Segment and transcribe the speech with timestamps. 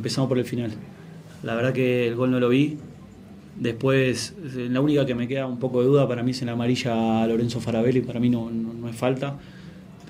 [0.00, 0.70] Empezamos por el final.
[1.42, 2.78] La verdad que el gol no lo vi.
[3.58, 6.52] Después, la única que me queda un poco de duda para mí es en la
[6.52, 9.36] amarilla a Lorenzo Farabelli, para mí no, no, no es falta.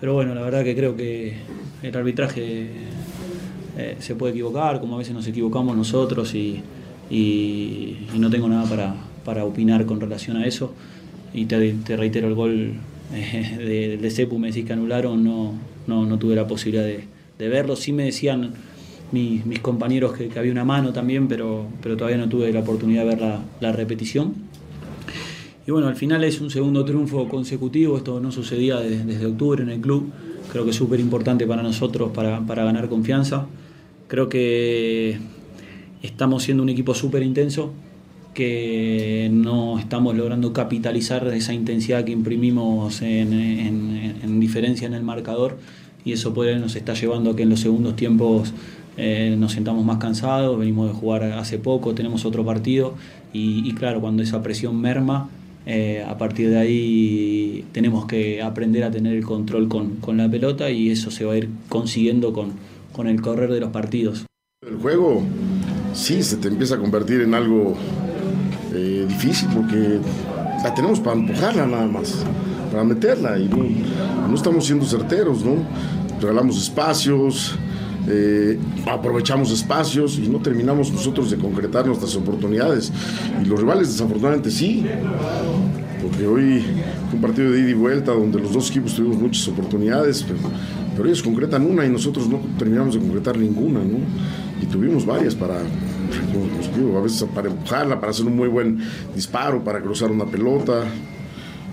[0.00, 1.34] Pero bueno, la verdad que creo que
[1.82, 2.70] el arbitraje
[3.76, 6.60] eh, se puede equivocar, como a veces nos equivocamos nosotros y,
[7.10, 10.72] y- y no tengo nada para, para opinar con relación a eso.
[11.34, 12.74] Y te, te reitero, el gol
[13.12, 15.54] eh, de, de Cepu me decís que anularon, no,
[15.86, 17.04] no, no tuve la posibilidad de,
[17.38, 17.74] de verlo.
[17.76, 18.52] Sí me decían
[19.12, 22.60] mis, mis compañeros que, que había una mano también, pero, pero todavía no tuve la
[22.60, 24.34] oportunidad de ver la, la repetición.
[25.66, 29.62] Y bueno, al final es un segundo triunfo consecutivo, esto no sucedía de- desde octubre
[29.62, 30.10] en el club,
[30.50, 33.46] creo que es súper importante para nosotros para, para ganar confianza.
[34.08, 35.18] Creo que
[36.02, 37.72] estamos siendo un equipo súper intenso,
[38.34, 45.02] que no estamos logrando capitalizar esa intensidad que imprimimos en, en- en diferencia en el
[45.02, 45.58] marcador
[46.04, 48.52] y eso puede, nos está llevando a que en los segundos tiempos
[48.96, 52.94] eh, nos sentamos más cansados, venimos de jugar hace poco, tenemos otro partido
[53.32, 55.28] y, claro, cuando esa presión merma,
[55.66, 60.28] eh, a partir de ahí tenemos que aprender a tener el control con, con la
[60.28, 62.52] pelota y eso se va a ir consiguiendo con,
[62.92, 64.26] con el correr de los partidos.
[64.66, 65.22] El juego
[65.92, 67.76] sí se te empieza a convertir en algo
[68.74, 70.00] eh, difícil porque
[70.62, 72.24] la tenemos para empujarla nada más,
[72.70, 75.56] para meterla y no, estamos siendo certeros, ¿no?
[76.20, 77.54] Regalamos espacios,
[78.08, 82.92] eh, aprovechamos espacios y no terminamos nosotros de concretar nuestras oportunidades.
[83.42, 84.84] Y los rivales desafortunadamente sí,
[86.02, 86.64] porque hoy
[87.08, 90.24] fue un partido de ida y vuelta donde los dos equipos tuvimos muchas oportunidades,
[90.94, 93.98] pero, ellos concretan una y nosotros no terminamos de concretar ninguna, ¿no?
[94.60, 98.80] Y tuvimos varias para, os digo, a veces para empujarla, para hacer un muy buen
[99.14, 100.84] disparo, para cruzar una pelota.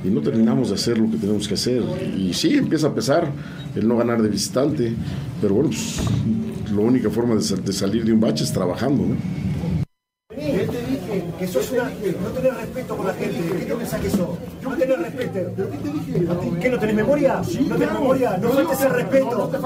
[0.04, 1.84] Y no terminamos de hacer lo que tenemos que hacer.
[2.18, 3.32] Y sí, empieza a pesar
[3.76, 4.94] el no ganar de visitante,
[5.42, 6.00] pero bueno, pues,
[6.72, 9.16] la única forma de, de salir de un bache es trabajando, ¿no?
[10.38, 11.84] Yo te dije que sos una.
[11.84, 13.58] No tenés respeto por la gente.
[13.60, 14.30] ¿Qué te pensás que sos?
[14.78, 15.52] No tenés respeto.
[15.56, 16.28] ¿Pero qué te dije?
[16.62, 17.42] ¿Qué no tenés memoria?
[17.42, 18.38] no tenés memoria.
[18.38, 19.32] No faltes el respeto.
[19.38, 19.58] No te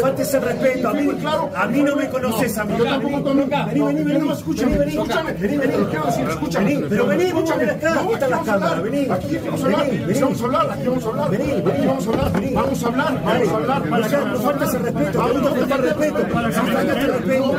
[0.00, 0.88] faltes el respeto.
[0.88, 1.08] A mí,
[1.56, 2.74] a mí no me conoces a mí.
[2.78, 3.64] Yo tampoco te nunca.
[3.64, 4.18] Vení, vení, vení.
[4.26, 5.32] No, escúchame, vení, escúchame.
[5.32, 5.72] Vení, vení.
[5.88, 6.64] Quiero decir, escúchame.
[6.66, 7.94] Vení, pero vení, vamos a ver acá.
[7.94, 8.82] No, Aquí están las cámaras.
[8.82, 9.10] Vení.
[9.10, 9.86] Aquí vamos a hablar.
[9.90, 10.20] Vení.
[10.20, 10.70] Vamos a hablar.
[10.70, 11.30] Aquí vamos a hablar.
[11.30, 11.86] Vení, Aquí vení.
[11.86, 12.32] vamos a hablar.
[12.32, 12.54] Vení.
[12.54, 13.24] Vamos a hablar.
[13.24, 13.82] Vamos a hablar.
[13.88, 15.28] Para acá, no faltes el respeto.
[15.28, 16.26] No faltes el respeto.
[16.28, 17.52] Faltaste el respeto.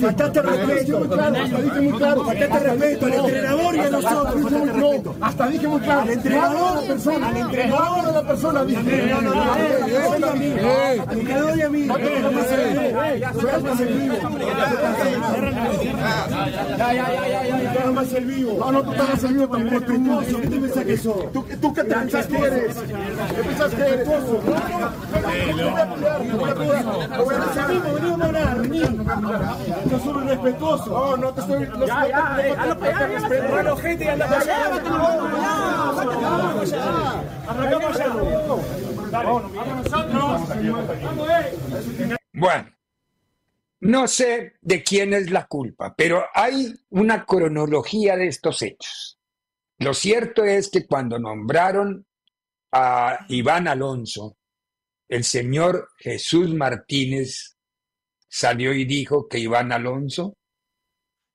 [0.00, 1.00] Faltaste el respeto.
[1.98, 2.24] Claro.
[2.24, 4.52] Faltaste el respeto al entrenador y a nosotros.
[4.52, 5.02] El.
[5.20, 6.00] Hasta dije muy claro.
[6.00, 7.28] Al entrenador, a la persona.
[7.28, 8.64] al entrenador a la persona.
[8.64, 10.52] No, no, no, eh, eh, a mí.
[10.98, 11.86] Al entrenador y a mí.
[13.40, 14.14] Sueltas el vivo.
[16.78, 18.56] Ya, ya, ya, ya, ya, ya, más el vivo.
[18.58, 19.84] No, no, tú estás el vivo también.
[19.84, 21.32] ¿qué te pensás que sos?
[21.32, 22.76] ¿Tú, ¿Tú qué te pensás que eres?
[22.76, 24.08] ¿Qué pensás que eres?
[24.08, 24.18] A a
[24.84, 24.92] a.
[25.24, 25.84] Venimos, a.
[29.90, 30.90] Yo soy respetuoso.
[30.90, 31.68] No, no te estoy.
[31.86, 34.04] Ya, ya, eh, anda para gente
[42.32, 42.70] Bueno,
[43.80, 49.18] no sé de quién es la culpa, pero hay una cronología de estos hechos.
[49.78, 52.06] Lo cierto es que cuando nombraron
[52.72, 54.36] a Iván Alonso,
[55.08, 57.56] el señor Jesús Martínez
[58.28, 60.36] salió y dijo que Iván Alonso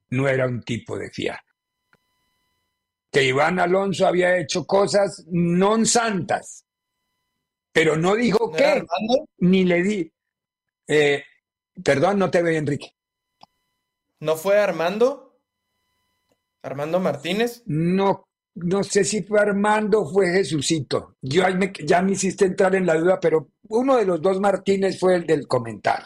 [0.10, 1.40] no era un tipo de fiar.
[3.12, 6.66] Que Iván Alonso había hecho cosas non santas,
[7.74, 8.84] pero no dijo qué,
[9.40, 10.14] ni le di.
[10.88, 11.24] Eh,
[11.84, 12.94] perdón, no te veo, Enrique.
[14.20, 15.40] ¿No fue Armando?
[16.62, 17.64] ¿Armando Martínez?
[17.66, 21.16] No, no sé si fue Armando o fue Jesucito.
[21.22, 25.00] Yo me- ya me hiciste entrar en la duda, pero uno de los dos Martínez
[25.00, 26.06] fue el del comentario.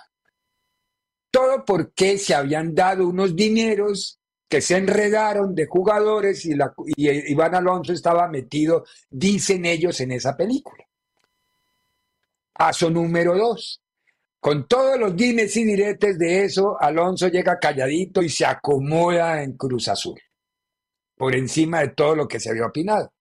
[1.32, 4.20] Todo porque se habían dado unos dineros
[4.54, 6.54] que se enredaron de jugadores y,
[6.96, 10.86] Iván Alonso estaba metido, dicen ellos, en esa película.
[12.54, 13.82] Paso número dos.
[14.40, 19.54] Con todos los dimes y diretes de eso, Alonso llega calladito y se acomoda en
[19.54, 20.22] Cruz Azul,
[21.16, 23.12] por encima de todo lo que se había opinado.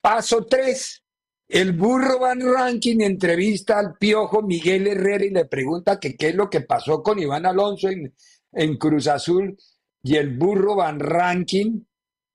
[0.00, 1.04] Paso tres.
[1.46, 6.50] El burro Van Ranking entrevista al piojo Miguel Herrera y le pregunta qué es lo
[6.50, 8.12] que pasó con Iván Alonso en,
[8.50, 9.56] en Cruz Azul.
[10.02, 11.80] Y el burro Van Ranking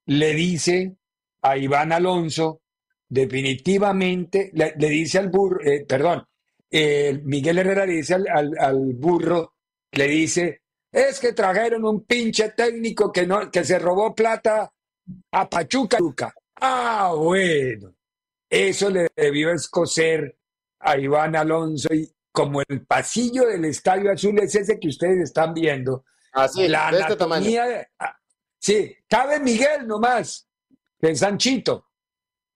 [0.08, 0.96] le dice
[1.42, 2.62] a Iván Alonso,
[3.08, 6.24] definitivamente, le, dice al burro, eh, perdón,
[6.70, 9.54] eh, Miguel Herrera le dice al, al- al burro,
[9.92, 14.72] le dice, es que trajeron un pinche técnico que, no, que se robó plata
[15.32, 15.98] a Pachuca.
[16.62, 17.94] Ah, bueno.
[18.50, 20.38] Eso le debió escocer
[20.80, 25.54] a Iván Alonso y como el pasillo del Estadio Azul es ese que ustedes están
[25.54, 27.46] viendo, Así, la de este tamaño.
[27.50, 28.18] de- ah,
[28.60, 30.48] sí, cabe Miguel nomás,
[31.00, 31.88] en Sanchito.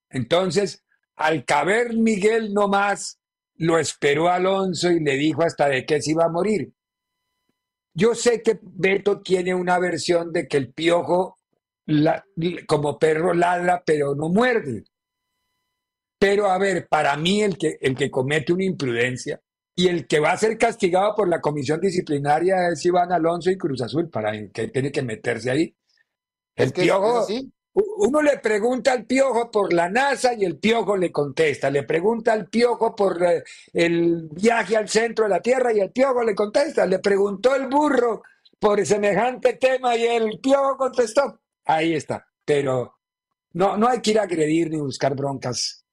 [0.10, 0.84] Entonces,
[1.16, 3.20] al caber Miguel nomás,
[3.56, 6.74] lo esperó Alonso y le dijo hasta de qué se iba a morir.
[7.94, 11.38] Yo sé que Beto tiene una versión de que el piojo
[11.86, 12.24] la-
[12.68, 14.86] como perro ladra pero no muerde.
[16.20, 19.42] Pero a ver, para mí el que, el que comete una imprudencia
[19.80, 23.58] y el que va a ser castigado por la comisión disciplinaria es Iván Alonso y
[23.58, 25.74] Cruz Azul, para que tiene que meterse ahí.
[26.54, 27.26] El Es que es- piojo,
[27.74, 31.70] uno le pregunta al piojo por la NASA y el piojo le contesta.
[31.70, 33.42] Le pregunta al piojo por eh,
[33.72, 36.86] el viaje al centro de la Tierra y el piojo le contesta.
[36.86, 38.24] Le preguntó el burro
[38.60, 41.40] por semejante tema y el piojo contestó.
[41.64, 42.28] Ahí está.
[42.44, 42.96] Pero
[43.54, 45.86] no, no hay que ir a agredir ni buscar broncas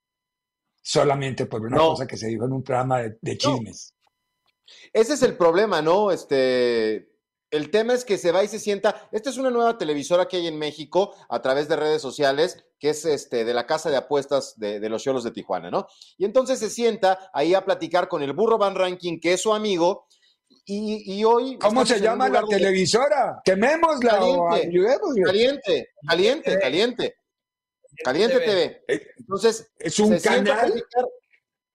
[0.86, 1.90] solamente por una No.
[1.90, 3.92] cosa que se dijo en un programa de, de chismes.
[4.92, 6.12] Ese es el problema, ¿no?
[6.12, 7.10] Este,
[7.50, 9.08] el tema es que se va y se sienta.
[9.10, 12.90] Esta es una nueva televisora que hay en México a través de redes sociales, que
[12.90, 15.88] es este de la casa de apuestas de, de los Cholos de Tijuana, ¿no?
[16.18, 19.52] Y entonces se sienta ahí a platicar con el burro Van Ranking, que es su
[19.52, 20.06] amigo,
[20.64, 21.58] y, y hoy.
[21.58, 23.40] ¿Cómo se llama la televisora?
[23.44, 25.22] Quemémosla o Caliente.
[25.24, 27.14] Caliente, caliente, caliente.
[28.02, 28.84] Caliente TV.
[28.88, 30.84] Eh, Entonces, ¿Es un canal?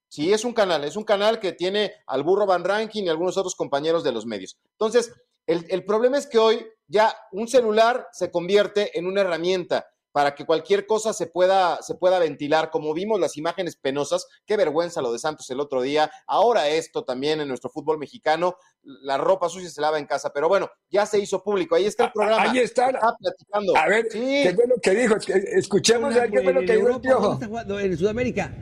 [0.08, 3.38] Sí, es un canal, es un canal que tiene al burro Van Ranking y algunos
[3.38, 4.58] otros compañeros de los medios.
[4.72, 5.12] Entonces,
[5.46, 10.34] el, el problema es que hoy ya un celular se convierte en una herramienta para
[10.34, 15.02] que cualquier cosa se pueda, se pueda ventilar, como vimos las imágenes penosas, qué vergüenza
[15.02, 19.48] lo de Santos el otro día, ahora esto también en nuestro fútbol mexicano, la ropa
[19.48, 22.42] sucia se lava en casa, pero bueno, ya se hizo público, ahí está el programa.
[22.50, 22.90] Ahí está.
[22.90, 23.76] Está platicando.
[23.76, 24.42] A ver, Sí.
[24.42, 25.16] ¿qué fue lo que dijo?
[25.16, 27.38] Es que Escuchemos a ver qué fue lo que dijo.
[27.78, 28.52] En Sudamérica,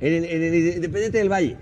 [0.00, 1.58] en el, en el Independiente del Valle.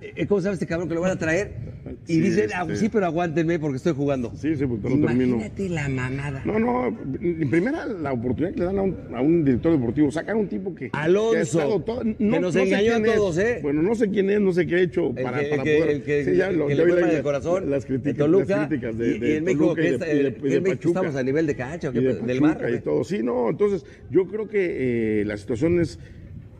[0.00, 1.69] Eh, ¿Cómo sabe este cabrón que lo van a traer?
[2.06, 4.32] Y Sí, dicen, este- ah, sí, pero aguántenme porque estoy jugando.
[4.36, 5.36] Sí, sí, porque no termino.
[5.36, 6.42] Imagínate la mamada.
[6.44, 6.88] No, no,
[7.20, 10.38] en primera la oportunidad que le dan a un, a un director deportivo, sacar a
[10.38, 13.14] un tipo que, Alonso, que ha estado todo- que nos sé engañó a es.
[13.14, 13.58] todos, ¿eh?
[13.62, 15.62] Bueno, no sé quién es, no sé qué ha hecho El para, que, el para
[15.62, 15.90] que, poder.
[15.96, 18.56] el que, Sí, ya lo- que ya le la- del corazón, las de críticas, Toluca,
[18.56, 20.20] las críticas de, y, de y en México, Toluca y que, de- está- y de-
[20.20, 20.88] en y de México Pachuca.
[21.00, 22.60] estamos a nivel de cancha, de del mar.
[22.74, 23.04] y todo.
[23.04, 25.98] Sí, no, entonces yo creo que eh, la situación es,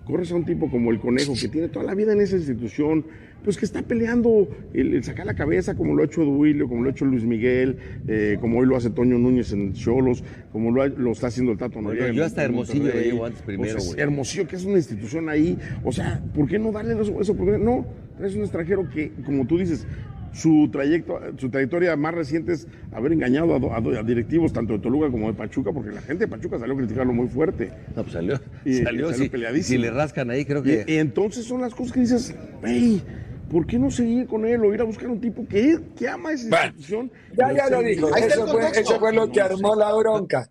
[0.05, 3.05] corres a un tipo como el Conejo, que tiene toda la vida en esa institución,
[3.45, 6.83] pues que está peleando el, el sacar la cabeza como lo ha hecho Duilio, como
[6.83, 7.77] lo ha hecho Luis Miguel,
[8.09, 10.23] eh, como hoy lo hace Toño Núñez en Cholos,
[10.53, 12.13] como lo, ha- lo está haciendo el Tato Noriega.
[12.13, 14.03] yo hasta Hermosillo lo llevo antes primero, O sea.
[14.03, 17.35] Hermosillo, que es una institución ahí, o sea, ¿por qué no darle eso?
[17.59, 17.87] No,
[18.25, 19.87] es un extranjero que, como tú dices,
[20.33, 25.27] su, trayecto, su trayectoria más reciente es haber engañado a, directivos tanto de Toluca como
[25.27, 27.71] de Pachuca, porque la gente de Pachuca salió a criticarlo muy fuerte.
[27.97, 28.35] No, pues salió,
[28.65, 29.29] Y- salió, salió sí.
[29.29, 29.77] peleadísimo.
[29.77, 30.85] Si le rascan ahí, creo Y, que...
[30.87, 33.03] y entonces son las cosas que dices, hey,
[33.51, 36.33] ¿por qué no seguir con él o ir a buscar un tipo que, que ama
[36.33, 37.13] esa Bueno, institución?
[37.37, 38.07] Ya, ya lo dijo.
[38.15, 38.91] Ahí está Eso el fue, contexto.
[38.93, 40.51] eso fue lo que armó la bronca.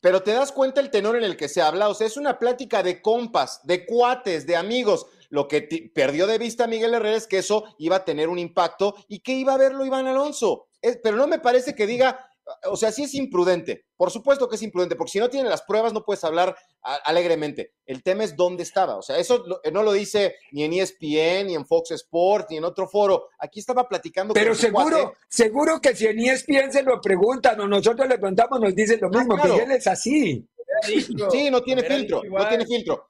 [0.00, 2.38] Pero te das cuenta el tenor en el que se habla, o sea, es una
[2.38, 5.06] plática de compas, de cuates, de amigos.
[5.30, 8.94] Lo que perdió de vista Miguel Herrera es que eso iba a tener un impacto
[9.08, 10.68] y que iba a verlo Iván Alonso.
[10.80, 12.25] Es- pero no me parece que diga,
[12.64, 13.84] o sea, sí es imprudente.
[13.96, 16.56] Por supuesto que es imprudente, porque si no tiene las pruebas no puedes hablar
[17.04, 17.72] alegremente.
[17.84, 18.96] El tema es dónde estaba.
[18.96, 22.58] O sea, eso lo- no lo dice ni en ESPN, ni en Fox Sports, ni
[22.58, 23.28] en otro foro.
[23.38, 25.18] Aquí estaba platicando Pero con seguro, cuate.
[25.28, 29.10] seguro que si en ESPN se lo preguntan o nosotros le preguntamos, nos dicen lo
[29.10, 29.56] mismo, claro.
[29.56, 30.46] que él es así.
[31.30, 33.08] Sí, no tiene filtro, no tiene filtro.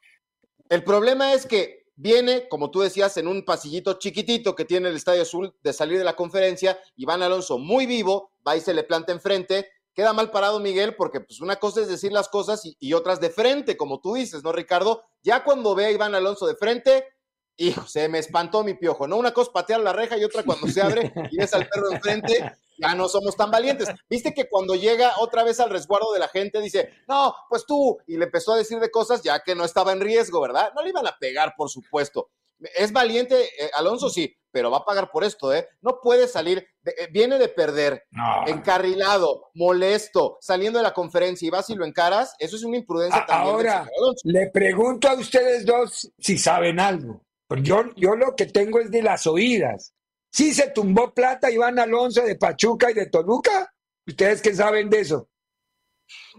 [0.68, 4.96] El problema es que viene, como tú decías, en un pasillito chiquitito que tiene el
[4.96, 8.84] Estadio Azul de salir de la conferencia, Iván Alonso muy vivo, va y se le
[8.84, 12.92] planta enfrente, queda mal parado Miguel porque pues una cosa es decir las cosas y,
[12.92, 15.02] otras de frente, como tú dices, ¿no, Ricardo?
[15.22, 17.06] Ya cuando ve a Iván Alonso de frente,
[17.56, 19.16] hijo, se me espantó mi piojo, ¿no?
[19.16, 21.90] Una cosa es patear la reja y otra cuando se abre y ves al perro
[21.92, 23.88] enfrente, ya no somos tan valientes.
[24.08, 27.98] Viste que cuando llega otra vez al resguardo de la gente dice, no, pues tú,
[28.06, 30.72] y le empezó a decir de cosas ya que no estaba en riesgo, ¿verdad?
[30.74, 32.30] No le iban a pegar, por supuesto.
[32.74, 35.68] Es valiente, eh, Alonso sí, pero va a pagar por esto, ¿eh?
[35.82, 38.04] No puede salir eh, viene de perder,
[38.46, 43.26] encarrilado, molesto, saliendo de la conferencia y vas y lo encaras, eso es una imprudencia
[43.26, 43.54] también.
[43.56, 43.90] Ahora,
[44.24, 47.22] le pregunto a ustedes dos si saben algo.
[47.62, 49.94] Yo, yo lo que tengo es de las oídas.
[50.36, 53.72] Si se tumbó plata Iván Alonso de Pachuca y de Toluca,
[54.06, 55.30] ¿ustedes qué saben de eso?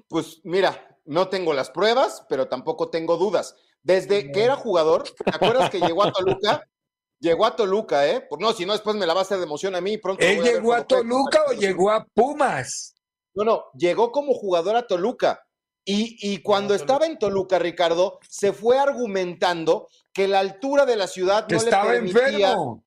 [0.07, 3.55] Pues mira, no tengo las pruebas, pero tampoco tengo dudas.
[3.81, 6.63] Desde que era jugador, ¿te acuerdas que llegó a Toluca?
[7.19, 8.23] Llegó a Toluca, ¿eh?
[8.29, 9.97] Pues no, si no, después me la va a hacer de emoción a mí.
[9.97, 12.93] Pronto ¿Él llegó a, Toluca o llegó a Pumas?
[13.33, 15.43] No, no, llegó como jugador a Toluca.
[15.83, 21.07] Y, y cuando estaba en Toluca, Ricardo, se fue argumentando que la altura de la
[21.07, 22.86] ciudad no estaba le permitía enfermo.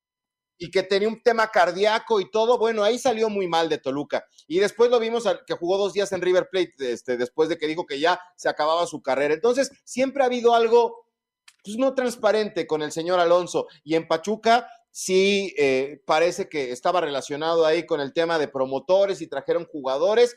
[0.63, 2.59] Y que tenía un tema cardíaco y todo.
[2.59, 4.27] Bueno, ahí salió muy mal de Toluca.
[4.47, 7.67] Y después lo vimos que jugó dos días en River Plate, este, después de que
[7.67, 9.33] dijo que ya se acababa su carrera.
[9.33, 11.07] Entonces, siempre ha habido algo
[11.65, 13.69] pues, no transparente con el señor Alonso.
[13.85, 19.23] Y en Pachuca sí eh, parece que estaba relacionado ahí con el tema de promotores
[19.23, 20.37] y trajeron jugadores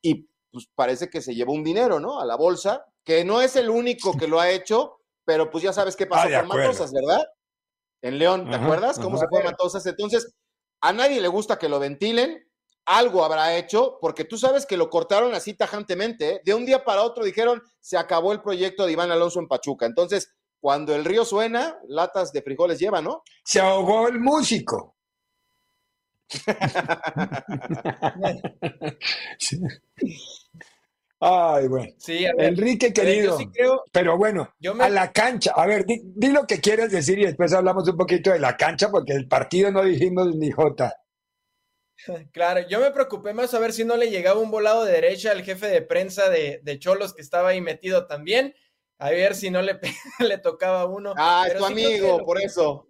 [0.00, 2.18] y pues parece que se llevó un dinero, ¿no?
[2.18, 5.74] A la bolsa, que no es el único que lo ha hecho, pero pues ya
[5.74, 7.26] sabes qué pasó ah, con Matosas, ¿verdad?
[8.02, 8.98] En León, ¿te acuerdas?
[8.98, 9.84] ¿Cómo se fue Matosas?
[9.86, 10.32] Entonces,
[10.80, 12.48] a nadie le gusta que lo ventilen,
[12.86, 16.40] algo habrá hecho, porque tú sabes que lo cortaron así tajantemente, ¿eh?
[16.44, 19.86] de un día para otro dijeron, se acabó el proyecto de Iván Alonso en Pachuca.
[19.86, 23.22] Entonces, cuando el río suena, latas de frijoles lleva, ¿no?
[23.44, 24.96] Se ahogó el músico.
[31.20, 31.92] Ay, bueno.
[31.98, 33.38] Sí, Enrique querido.
[33.92, 35.52] pero bueno, a la cancha.
[35.54, 38.90] A ver, di, lo que quieres decir y después hablamos un poquito de la cancha
[38.90, 40.94] porque el partido no dijimos ni jota.
[42.32, 45.32] Claro, yo me preocupé más a ver si no le llegaba un volado de derecha
[45.32, 48.54] al jefe de prensa de, de Cholos que estaba ahí metido también
[49.00, 49.80] a ver si no le,
[50.20, 51.14] le tocaba uno.
[51.16, 52.86] Ah, es tu amigo, por eso.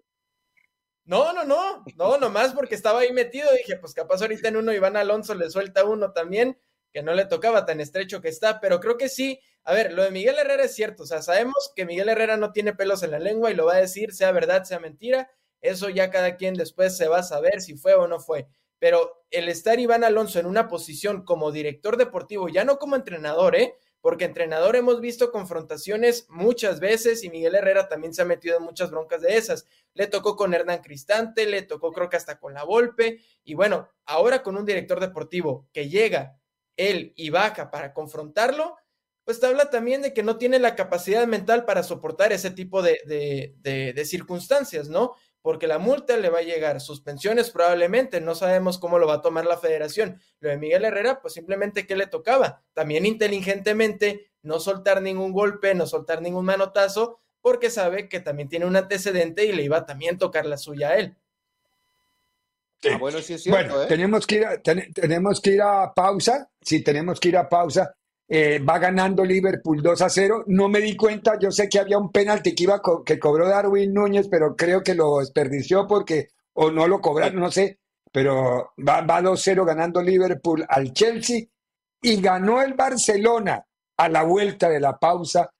[1.05, 4.73] No, no, no, no, nomás porque estaba ahí metido, dije, pues capaz ahorita en uno
[4.73, 6.61] Iván Alonso le suelta uno también,
[6.93, 10.03] que no le tocaba tan estrecho que está, pero creo que sí, a ver, lo
[10.03, 13.13] de Miguel Herrera es cierto, o sea, sabemos que Miguel Herrera no tiene pelos en
[13.13, 15.31] la lengua y lo va a decir, sea verdad, sea mentira,
[15.61, 19.25] eso ya cada quien después se va a saber si fue o no fue, pero
[19.31, 23.75] el estar Iván Alonso en una posición como director deportivo, ya no como entrenador, ¿eh?
[24.01, 28.63] porque entrenador hemos visto confrontaciones muchas veces y Miguel Herrera también se ha metido en
[28.63, 29.67] muchas broncas de esas.
[29.95, 33.89] Le tocó con Hernán Cristante, le tocó creo que hasta con la Volpe y bueno,
[34.07, 36.40] ahora con un director deportivo que llega
[36.89, 38.77] él y baja para confrontarlo,
[39.25, 42.83] pues te habla también de que no tiene la capacidad mental para soportar ese tipo
[42.83, 45.15] de, de, de circunstancias, ¿no?
[45.43, 49.23] porque la multa le va a llegar, suspensiones probablemente, no sabemos cómo lo va a
[49.23, 50.21] tomar la federación.
[50.41, 55.75] Lo de Miguel Herrera, pues simplemente que le tocaba, también inteligentemente, no soltar ningún golpe,
[55.75, 60.19] no soltar ningún manotazo, porque sabe que también tiene un antecedente y le iba a
[60.19, 61.17] tocar la suya a él.
[62.89, 63.87] Ah, bueno, sí es cierto, bueno, ¿eh?
[63.87, 67.95] tenemos, que ir a, tenemos que ir a pausa, sí, tenemos que ir a pausa.
[68.33, 70.45] Eh, va ganando Liverpool 2 a 0.
[70.47, 73.93] No me di cuenta, yo sé que había un penalti que, iba que cobró Darwin
[73.93, 77.81] Núñez, pero creo que lo desperdició porque, o no lo cobraron, no sé,
[78.13, 81.43] pero va, va 2-0 ganando Liverpool al Chelsea
[82.01, 83.65] y ganó el Barcelona
[83.97, 85.51] a la vuelta de la pausa.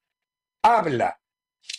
[0.63, 1.19] Habla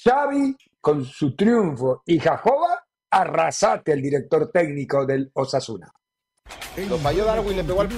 [0.04, 2.81] Xavi con su triunfo y Jajoba
[3.12, 5.94] arrasate el director técnico del Osasuna.
[6.90, 7.90] Lo falló Darwin, le pegó al...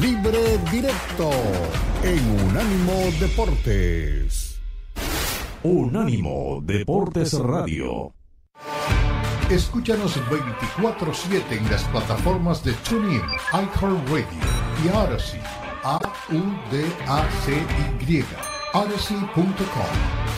[0.00, 1.30] Libre directo
[2.04, 4.58] en Unánimo Deportes.
[5.64, 8.14] Unánimo Deportes Radio.
[9.50, 14.26] Escúchanos 24-7 en las plataformas de TuneIn, iHeartRadio
[14.84, 15.40] y Odyssey.
[15.82, 16.84] A-U-D-A-C-Y.
[18.74, 20.37] Odyssey.com.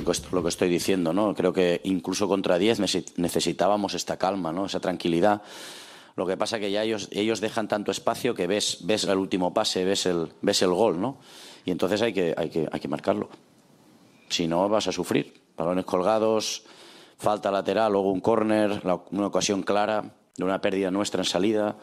[0.00, 0.32] Deportes.
[0.32, 1.34] lo que estoy diciendo, ¿no?
[1.34, 2.80] Creo que incluso contra 10
[3.16, 4.66] necesitábamos esta calma, ¿no?
[4.66, 5.42] Esa tranquilidad.
[6.16, 9.54] Lo que pasa que ya ellos, ellos dejan tanto espacio que ves, ves el último
[9.54, 11.18] pase, ves el, ves el gol, ¿no?
[11.64, 13.28] Y entonces hay que, hay que, hay que marcarlo.
[14.28, 15.40] Si no, vas a sufrir.
[15.56, 16.64] Balones colgados,
[17.18, 21.76] falta lateral, luego un córner, una ocasión clara de una pérdida nuestra en salida.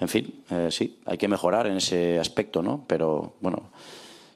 [0.00, 2.84] en fin, eh, sí, hay que mejorar en ese aspecto, ¿no?
[2.86, 3.70] Pero bueno,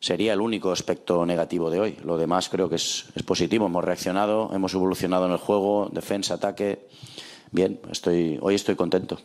[0.00, 1.96] sería el único aspecto negativo de hoy.
[2.02, 3.66] Lo demás creo que es, es positivo.
[3.66, 6.88] Hemos reaccionado, hemos evolucionado en el juego, defensa, ataque.
[7.52, 9.18] Bien, estoy, hoy estoy contento.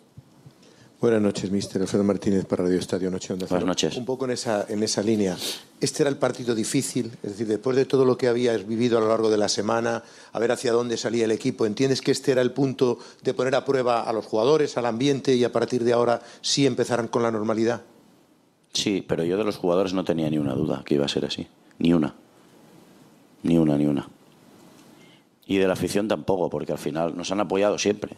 [1.00, 1.82] Buenas noches, mister.
[1.82, 3.98] Alfredo Martínez para Radio Estadio Noche Onda Buenas noches.
[3.98, 5.38] Un poco en esa, en esa línea.
[5.80, 9.02] Este era el partido difícil, es decir, después de todo lo que habías vivido a
[9.02, 12.32] lo largo de la semana, a ver hacia dónde salía el equipo, ¿entiendes que este
[12.32, 15.84] era el punto de poner a prueba a los jugadores, al ambiente y a partir
[15.84, 17.84] de ahora sí empezaran con la normalidad?
[18.76, 21.24] Sí, pero yo de los jugadores no tenía ni una duda que iba a ser
[21.26, 21.48] así.
[21.80, 22.14] Ni una.
[23.42, 24.10] Ni una, ni una.
[25.48, 28.18] Y de la afición tampoco, porque al final nos han apoyado siempre.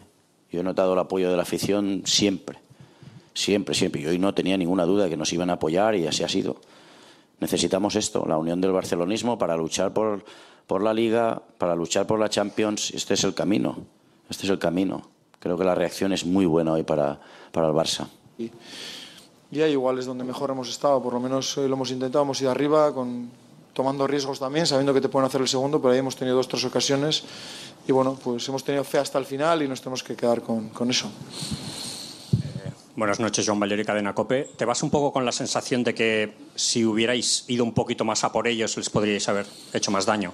[0.50, 2.58] Yo he notado el apoyo de la afición siempre.
[3.34, 4.00] Siempre, siempre.
[4.00, 6.28] Y hoy no tenía ninguna duda de que nos iban a apoyar y así ha
[6.28, 6.56] sido.
[7.38, 10.24] Necesitamos esto, la unión del barcelonismo para luchar por,
[10.66, 12.90] por la Liga, para luchar por la Champions.
[12.90, 13.78] Este es el camino.
[14.28, 15.08] Este es el camino.
[15.38, 17.20] Creo que la reacción es muy buena hoy para,
[17.52, 18.08] para el Barça.
[18.38, 18.50] Y,
[19.50, 21.02] y ahí igual es donde mejor hemos estado.
[21.02, 23.30] Por lo menos lo hemos intentado, hemos ido arriba, con,
[23.72, 26.48] tomando riesgos también, sabiendo que te pueden hacer el segundo, pero ahí hemos tenido dos,
[26.48, 27.24] tres ocasiones.
[27.86, 30.68] Y bueno, pues hemos tenido fe hasta el final y nos tenemos que quedar con,
[30.70, 31.10] con eso.
[32.96, 34.50] Buenas noches, Joan Valleri, Cadena Cope.
[34.56, 38.24] ¿Te vas un poco con la sensación de que si hubierais ido un poquito más
[38.24, 40.32] a por ellos les podríais haber hecho más daño?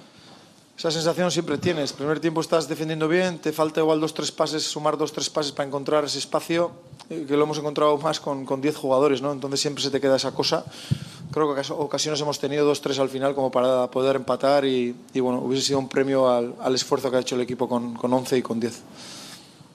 [0.77, 1.93] Esa sensación siempre tienes.
[1.93, 5.53] Primer tiempo estás defendiendo bien, te falta igual dos, tres pases, sumar dos, tres pases
[5.53, 6.71] para encontrar ese espacio,
[7.09, 9.31] eh, que lo hemos encontrado más con, con diez jugadores, ¿no?
[9.31, 10.65] Entonces siempre se te queda esa cosa.
[11.31, 15.39] Creo que ocasiones hemos tenido dos, tres al final como para poder empatar y, bueno,
[15.39, 18.37] hubiese sido un premio al, al, esfuerzo que ha hecho el equipo con, con 11
[18.37, 18.81] y con 10.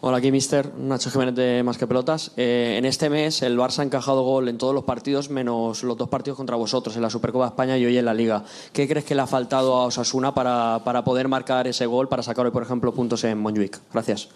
[0.03, 2.33] Hola, aquí Mister Nacho Jiménez de Más que Pelotas.
[2.39, 5.95] Eh, en este mes el Barça ha encajado gol en todos los partidos, menos los
[5.99, 8.43] dos partidos contra vosotros, en la Supercopa de España y hoy en la Liga.
[8.73, 12.23] ¿Qué crees que le ha faltado a Osasuna para, para poder marcar ese gol, para
[12.23, 13.79] sacar hoy, por ejemplo, puntos en Montjuic?
[13.93, 14.31] Gracias.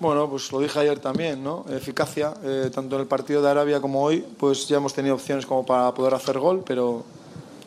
[0.00, 1.66] Bueno, pues lo dije ayer también, ¿no?
[1.68, 5.44] Eficacia, eh, tanto en el partido de Arabia como hoy, pues ya hemos tenido opciones
[5.44, 7.04] como para poder hacer gol, pero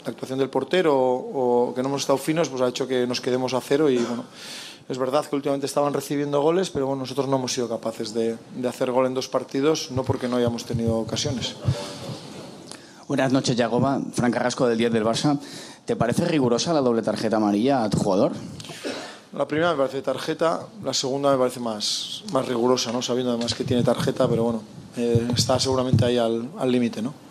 [0.04, 3.06] la actuación del portero o, o que no hemos estado finos, pues ha hecho que
[3.06, 4.26] nos quedemos a cero y bueno
[4.88, 8.38] es verdad que últimamente estaban recibiendo goles, pero bueno, nosotros no hemos sido capaces de,
[8.56, 11.56] de hacer gol en dos partidos, no porque no hayamos tenido ocasiones.
[13.08, 14.00] Buenas noches, Yagoba.
[14.14, 15.40] Fran Carrasco del 10 del Barça.
[15.86, 18.32] ¿Te parece rigurosa la doble tarjeta amarilla a tu jugador?
[19.34, 23.02] La primera me parece tarjeta, la segunda me parece más, más rigurosa, ¿no?
[23.02, 24.62] sabiendo además que tiene tarjeta, pero bueno,
[24.98, 27.02] eh, está seguramente ahí al límite.
[27.02, 27.25] ¿no?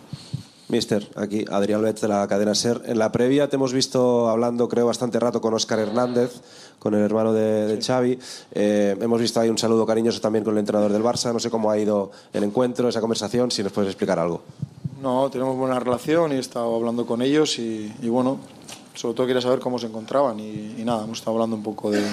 [0.67, 2.81] Mister, aquí Adrián Betz de la cadena SER.
[2.85, 6.41] En la previa te hemos visto hablando, creo, bastante rato con Óscar Hernández,
[6.79, 8.17] con el hermano de, de Xavi.
[8.51, 11.31] Eh, hemos visto ahí un saludo cariñoso también con el entrenador del Barça.
[11.31, 14.41] No sé cómo ha ido el encuentro, esa conversación, si nos puedes explicar algo.
[15.01, 18.39] No, tenemos buena relación y he estado hablando con ellos y, y bueno,
[18.95, 21.91] sobre todo quería saber cómo se encontraban y, y nada, hemos estado hablando un poco
[21.91, 22.03] de,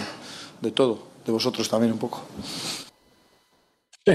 [0.61, 2.21] de todo, de vosotros también un poco.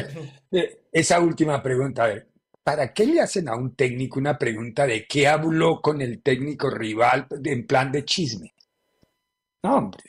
[0.91, 2.27] Esa última pregunta, a ver,
[2.67, 6.69] ¿para qué le hacen a un técnico una pregunta de qué habló con el técnico
[6.69, 8.53] rival en plan de chisme?
[9.63, 10.03] No, hombre.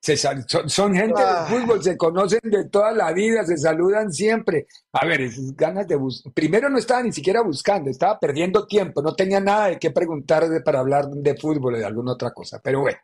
[0.00, 1.46] Se, son, son, gente ah.
[1.48, 4.66] del fútbol, se conocen de toda la vida, se saludan siempre.
[4.92, 6.32] A ver, esas ganas de buscar.
[6.32, 10.48] Primero no estaba ni siquiera buscando, estaba perdiendo tiempo, no tenía nada de qué preguntar
[10.48, 12.60] de, para hablar de fútbol o de alguna otra cosa.
[12.60, 12.98] Pero bueno,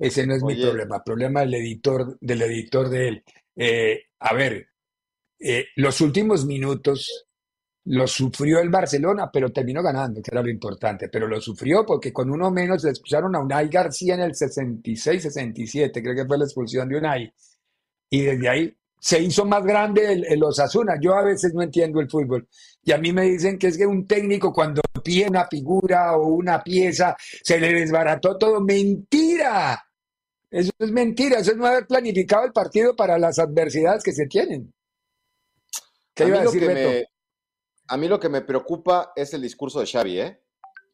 [0.00, 0.56] ese no es Oye.
[0.56, 0.96] mi problema.
[0.96, 3.24] El problema del editor, del editor de él.
[3.54, 4.66] Eh, a ver,
[5.38, 7.28] eh, los últimos minutos
[7.84, 11.08] lo sufrió el Barcelona, pero terminó ganando, que era lo importante.
[11.08, 16.02] Pero lo sufrió porque con uno menos le expulsaron a Unai García en el 66-67,
[16.02, 17.32] creo que fue la expulsión de Unai.
[18.10, 20.94] Y desde ahí se hizo más grande el, el, Osasuna.
[21.00, 22.46] Yo a veces no entiendo el fútbol.
[22.84, 26.28] Y a mí me dicen que es que un técnico cuando pide una figura o
[26.28, 28.60] una pieza se le desbarató todo.
[28.60, 29.82] ¡Mentira!
[30.48, 31.40] Eso es mentira.
[31.40, 34.72] Eso es no haber planificado el partido para las adversidades que se tienen.
[36.14, 36.90] ¿Qué iba a decir, Beto?
[36.90, 37.11] Me
[37.92, 40.42] a mí lo que me preocupa es el discurso de Xavi, ¿eh?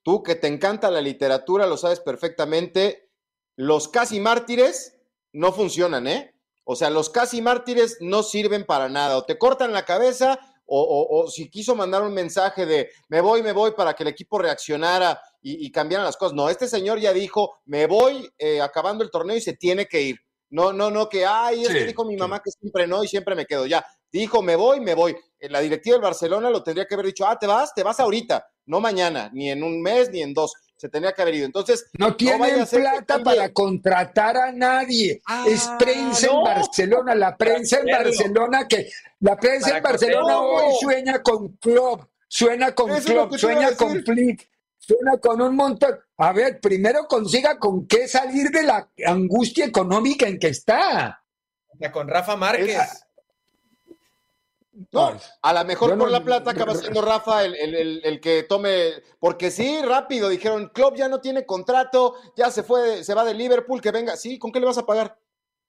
[0.03, 3.09] Tú que te encanta la literatura, lo sabes perfectamente,
[3.55, 4.99] los casi mártires
[5.33, 6.35] no funcionan, ¿eh?
[6.65, 10.83] O sea, los casi mártires no sirven para nada, o te cortan la cabeza, o,
[10.83, 14.09] o, o si quiso mandar un mensaje de me voy, me voy para que el
[14.09, 16.35] equipo reaccionara y, y cambiaran las cosas.
[16.35, 20.03] No, este señor ya dijo, me voy eh, acabando el torneo y se tiene que
[20.03, 20.17] ir.
[20.51, 23.09] No, no, no, que, ay, es sí, que dijo mi mamá que siempre no y
[23.09, 23.67] siempre me quedo.
[23.67, 25.17] Ya, dijo, me voy, me voy.
[25.41, 28.47] La directiva del Barcelona lo tendría que haber dicho, ah, te vas, te vas ahorita,
[28.67, 30.53] no mañana, ni en un mes, ni en dos.
[30.77, 31.47] Se tendría que haber ido.
[31.47, 35.21] Entonces, no tienen no plata para contratar a nadie.
[35.27, 36.39] Ah, es prensa no.
[36.39, 38.89] en Barcelona, la prensa en Barcelona que
[39.21, 45.19] la prensa en Barcelona hoy sueña con club, suena con club, sueña con Flick, suena
[45.19, 45.99] con un montón.
[46.17, 51.25] A ver, primero consiga con qué salir de la angustia económica en que está.
[51.93, 52.77] Con Rafa Márquez.
[52.77, 53.08] Es,
[54.93, 58.45] No, a lo mejor por la plata acaba siendo Rafa el, el, el, el, que
[58.45, 63.25] tome, porque sí, rápido, dijeron, Club ya no tiene contrato, ya se fue, se va
[63.25, 65.19] de Liverpool, que venga, sí, ¿con qué le vas a pagar?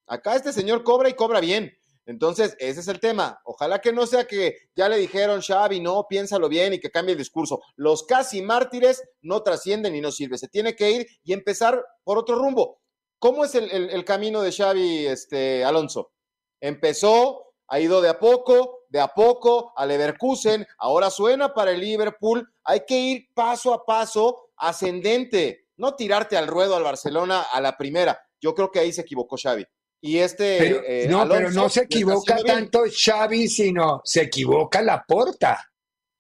[0.05, 1.75] Acá este señor cobra y cobra bien.
[2.05, 3.39] Entonces, ese es el tema.
[3.45, 7.11] Ojalá que no sea que ya le dijeron, Xavi, no, piénsalo bien y que cambie
[7.13, 7.61] el discurso.
[7.75, 10.39] Los casi mártires no trascienden y no sirve.
[10.39, 12.81] Se tiene que ir y empezar por otro rumbo.
[13.19, 16.11] ¿Cómo es el, el, el camino de Xavi este, Alonso?
[16.59, 21.79] Empezó, ha ido de a poco, de a poco al Leverkusen, ahora suena para el
[21.79, 22.51] Liverpool.
[22.63, 27.77] Hay que ir paso a paso, ascendente, no tirarte al ruedo al Barcelona a la
[27.77, 28.19] primera.
[28.41, 29.65] Yo creo que ahí se equivocó Xavi.
[30.01, 30.57] Y este.
[30.57, 35.71] Pero, eh, no, Alonso, pero no se equivoca tanto Xavi, sino se equivoca la porta.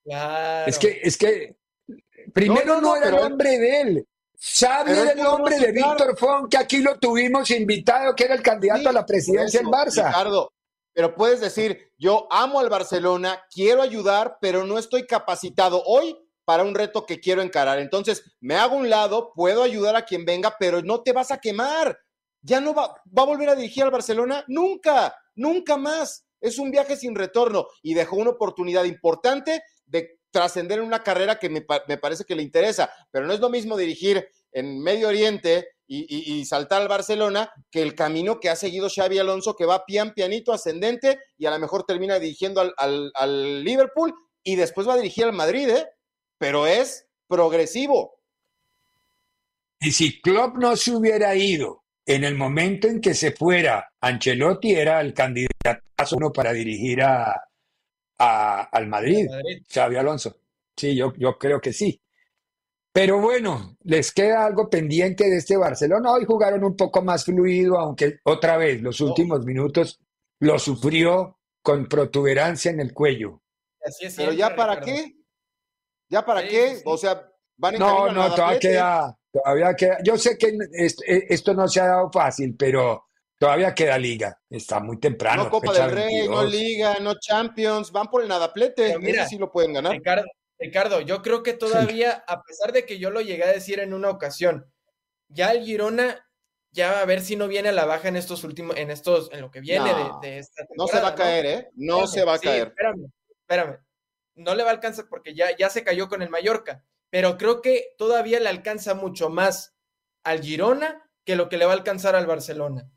[0.03, 0.69] Claro.
[0.69, 1.55] Es que, es que
[2.33, 4.07] primero no, no, no era el hombre de él.
[4.41, 8.41] Xavi era el hombre de Víctor Font, que aquí lo tuvimos invitado, que era el
[8.41, 10.07] candidato sí, a la presidencia del Barça.
[10.07, 10.53] Ricardo,
[10.93, 16.63] pero puedes decir, yo amo al Barcelona, quiero ayudar, pero no estoy capacitado hoy para
[16.63, 17.79] un reto que quiero encarar.
[17.79, 21.39] Entonces, me hago un lado, puedo ayudar a quien venga, pero no te vas a
[21.39, 21.97] quemar
[22.41, 26.25] ya no va, va a volver a dirigir al Barcelona, nunca, nunca más.
[26.41, 31.37] Es un viaje sin retorno y dejó una oportunidad importante de trascender en una carrera
[31.37, 35.07] que me, me, parece que le interesa, pero no es lo mismo dirigir en Medio
[35.07, 39.55] Oriente y, y, y, saltar al Barcelona que el camino que ha seguido Xavi Alonso,
[39.55, 44.13] que va pian pianito ascendente y a lo mejor termina dirigiendo al, al, al Liverpool
[44.43, 45.87] y después va a dirigir al Madrid, ¿eh?
[46.37, 48.19] pero es progresivo.
[49.79, 54.73] Y si Klopp no se hubiera ido en el momento en que se fuera, Ancelotti
[54.73, 57.39] era el candidato uno para dirigir a,
[58.17, 60.37] a, al Madrid, Madrid, Xavi Alonso.
[60.75, 61.99] Sí, yo, yo creo que sí.
[62.91, 66.11] Pero bueno, les queda algo pendiente de este Barcelona.
[66.11, 69.43] Hoy jugaron un poco más fluido, aunque otra vez los últimos oh.
[69.43, 69.99] minutos
[70.39, 73.41] lo sufrió con protuberancia en el cuello.
[73.85, 75.15] Así es Pero ya para qué?
[76.09, 76.75] ¿Ya para sí, qué?
[76.77, 76.81] Sí.
[76.85, 80.57] O sea, van en No, no, todavía queda, Todavía queda, yo sé que
[81.29, 83.05] esto no se ha dado fácil, pero
[83.37, 84.39] todavía queda liga.
[84.49, 85.43] Está muy temprano.
[85.43, 86.35] No Copa del Rey, 22.
[86.35, 88.97] no Liga, no Champions, van por el nadaplete.
[88.97, 89.93] Mira, sí lo pueden ganar.
[89.93, 90.25] Ricardo,
[90.59, 93.93] Ricardo, yo creo que todavía, a pesar de que yo lo llegué a decir en
[93.93, 94.71] una ocasión,
[95.29, 96.27] ya el Girona,
[96.71, 99.41] ya a ver si no viene a la baja en estos últimos, en estos, en
[99.41, 101.51] lo que viene no, de, de, esta No se va a caer, ¿no?
[101.51, 101.69] ¿eh?
[101.75, 102.67] No espérame, se va a sí, caer.
[102.67, 103.77] Espérame, espérame.
[104.35, 107.61] No le va a alcanzar porque ya, ya se cayó con el Mallorca pero creo
[107.61, 109.75] que todavía le alcanza mucho más
[110.23, 112.91] al Girona que lo que le va a alcanzar al Barcelona.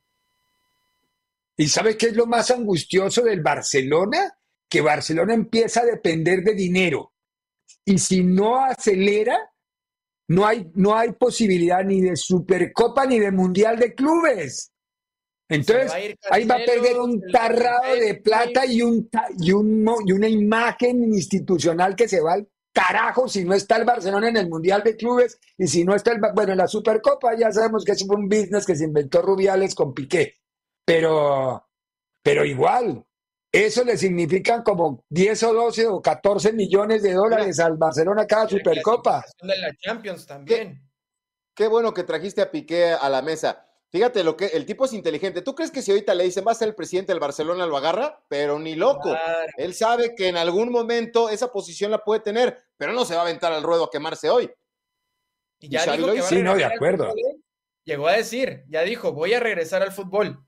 [1.56, 4.38] ¿Y sabe qué es lo más angustioso del Barcelona?
[4.68, 7.11] Que Barcelona empieza a depender de dinero.
[7.84, 9.38] Y si no acelera,
[10.28, 14.72] no hay, no hay posibilidad ni de Supercopa ni de Mundial de Clubes.
[15.48, 15.96] Entonces, va
[16.30, 21.04] ahí va a perder un tarrado de plata y, un, y, un, y una imagen
[21.12, 24.96] institucional que se va al carajo si no está el Barcelona en el Mundial de
[24.96, 28.28] Clubes y si no está el, bueno, en la Supercopa ya sabemos que es un
[28.28, 30.36] business que se inventó Rubiales con Piqué,
[30.86, 31.68] pero,
[32.22, 33.04] pero igual,
[33.52, 38.48] eso le significa como 10 o 12 o 14 millones de dólares al Barcelona cada
[38.48, 39.22] Supercopa.
[39.42, 40.74] De la Champions también.
[41.54, 43.68] Qué, qué bueno que trajiste a Piqué a la mesa.
[43.90, 45.42] Fíjate lo que el tipo es inteligente.
[45.42, 47.76] ¿Tú crees que si ahorita le dicen va a ser el presidente del Barcelona lo
[47.76, 48.24] agarra?
[48.28, 49.10] Pero ni loco.
[49.10, 49.52] Claro.
[49.58, 53.20] Él sabe que en algún momento esa posición la puede tener, pero no se va
[53.20, 54.50] a aventar al ruedo a quemarse hoy.
[55.60, 57.10] Y ya y dijo que va sí, no, de acuerdo.
[57.10, 57.42] Fútbol,
[57.84, 60.42] llegó a decir, ya dijo, voy a regresar al fútbol.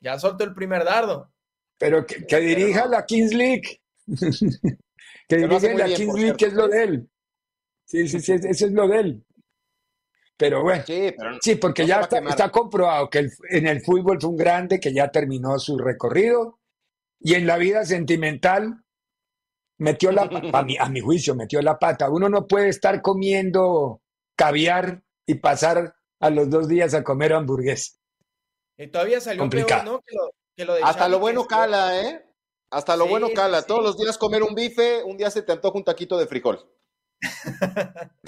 [0.00, 1.32] Ya soltó el primer dardo.
[1.80, 3.80] Pero que, que dirija la Kings League.
[5.28, 7.10] que dirija la bien, Kings League, que es lo de él.
[7.86, 9.24] Sí, sí, sí, eso es lo de él.
[10.36, 13.80] Pero bueno, sí, pero sí porque no ya está, está, comprobado que el, en el
[13.80, 16.58] fútbol fue un grande que ya terminó su recorrido
[17.18, 18.84] y en la vida sentimental
[19.78, 22.10] metió la a mi, a mi juicio, metió la pata.
[22.10, 24.02] Uno no puede estar comiendo
[24.36, 27.96] caviar y pasar a los dos días a comer hamburguesa.
[28.76, 29.82] Y todavía salió Complicado.
[29.82, 30.02] peor, ¿no?
[30.06, 32.22] Que lo, que lo de Hasta Xavi, lo bueno que cala, ¿eh?
[32.70, 33.60] Hasta lo Sí, bueno cala.
[33.60, 33.66] sí.
[33.66, 36.70] Todos los días comer un bife, un día se te antoja un taquito de frijol.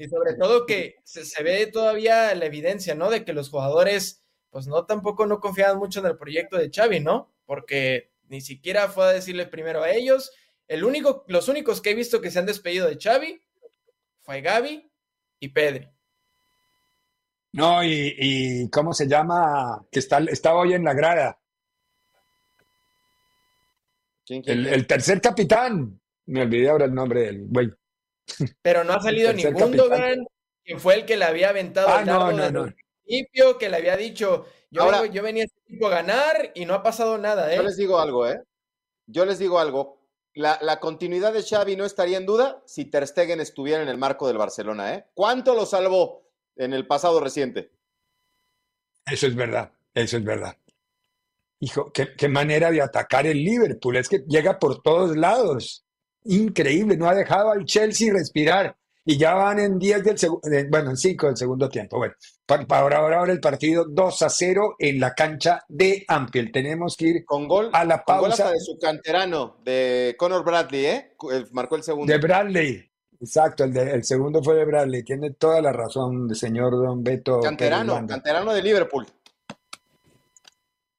[0.00, 3.10] Y sobre todo que se, se, ve todavía la evidencia, ¿no?
[3.10, 7.00] De que los jugadores, pues no, tampoco no confiaban mucho en el proyecto de Xavi,
[7.00, 7.34] ¿no?
[7.46, 10.30] Porque ni siquiera fue a decirle primero a ellos.
[10.68, 13.42] El único, los únicos que he visto que se han despedido de Xavi
[14.20, 14.88] fue Gaby
[15.40, 15.88] y Pedri.
[17.54, 19.84] No, y, y ¿cómo se llama?
[19.90, 21.40] Que está, está hoy en la grada.
[24.28, 24.74] ¿Quién, quién, el, quién?
[24.74, 26.00] el, tercer capitán.
[26.26, 27.70] Me olvidé ahora el nombre del güey.
[28.62, 30.26] Pero no ha salido ni Gundogan,
[30.62, 32.74] que fue el que le había aventado ah, el no, dardo no, desde no.
[33.06, 36.52] principio, que le había dicho, yo, Ahora, vengo, yo venía a este equipo a ganar
[36.54, 37.56] y no ha pasado nada, ¿eh?
[37.56, 38.42] Yo les digo algo, ¿eh?
[39.06, 39.98] yo les digo algo.
[40.34, 43.96] La, la, continuidad de Xavi no estaría en duda si Ter Stegen estuviera en el
[43.96, 44.94] marco del Barcelona.
[44.94, 45.06] ¿eh?
[45.14, 47.72] ¿Cuánto lo salvó en el pasado reciente?
[49.06, 50.56] Eso es verdad, eso es verdad.
[51.60, 53.96] Hijo, qué, qué manera de atacar el Liverpool.
[53.96, 55.84] Es que llega por todos lados.
[56.24, 58.76] Increíble, no ha dejado al Chelsea respirar
[59.08, 61.96] y ya van en 10 del segundo, bueno, en 5 del segundo tiempo.
[61.96, 62.12] Bueno,
[62.44, 66.52] para, ahora, ahora el partido 2 a 0 en la cancha de Anfield.
[66.52, 68.44] Tenemos que ir con gol, a la pausa.
[68.44, 68.50] pausa.
[68.50, 71.16] de su canterano, de Conor Bradley, ¿eh?
[71.52, 72.12] Marcó el segundo.
[72.12, 72.84] De Bradley.
[73.18, 75.02] Exacto, el, de, el segundo fue de Bradley.
[75.02, 77.40] Tiene toda la razón, señor Don Beto.
[77.40, 79.06] Canterano, canterano de Liverpool.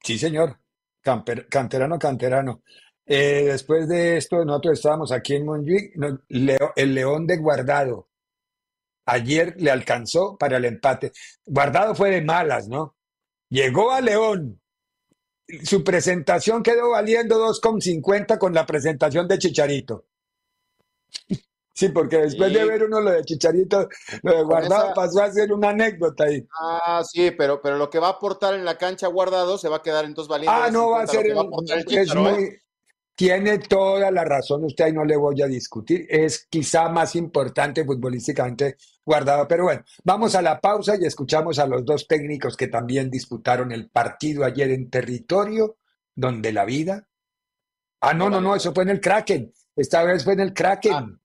[0.04, 0.60] Sí, señor.
[1.02, 2.64] Canterano, canterano.
[3.06, 6.20] Eh, después de esto, nosotros estábamos aquí en Montjuic, no,
[6.76, 8.10] el León de Guardado.
[9.06, 11.12] Ayer le alcanzó para el empate.
[11.46, 12.96] Guardado fue de malas, ¿no?
[13.50, 14.62] Llegó a León.
[15.64, 20.06] Su presentación quedó valiendo 2,50 con la presentación de Chicharito.
[21.80, 22.58] Sí, porque después Sí.
[22.58, 23.88] de ver uno lo de Chicharito,
[24.24, 26.46] lo de Guardado esa- pasó a ser una anécdota ahí.
[26.60, 29.78] Ah, sí, pero, pero lo que va a aportar en la cancha guardado se va
[29.78, 30.52] a quedar entonces valiendo.
[30.62, 31.70] Ah, no va a 50 lo ser.
[31.72, 32.34] va a es Chícharo, ¿eh?
[32.34, 32.58] muy-
[33.15, 36.06] Tiene toda la razón usted y no le voy a discutir.
[36.10, 39.46] Es quizá más importante futbolísticamente guardado.
[39.48, 43.72] Pero bueno, vamos a la pausa y escuchamos a los dos técnicos que también disputaron
[43.74, 45.78] el partido ayer en territorio
[46.15, 47.08] donde la vida.
[48.02, 49.54] Ah, no, no, no, eso fue en el Kraken.
[49.76, 51.20] Esta vez fue en el Kraken.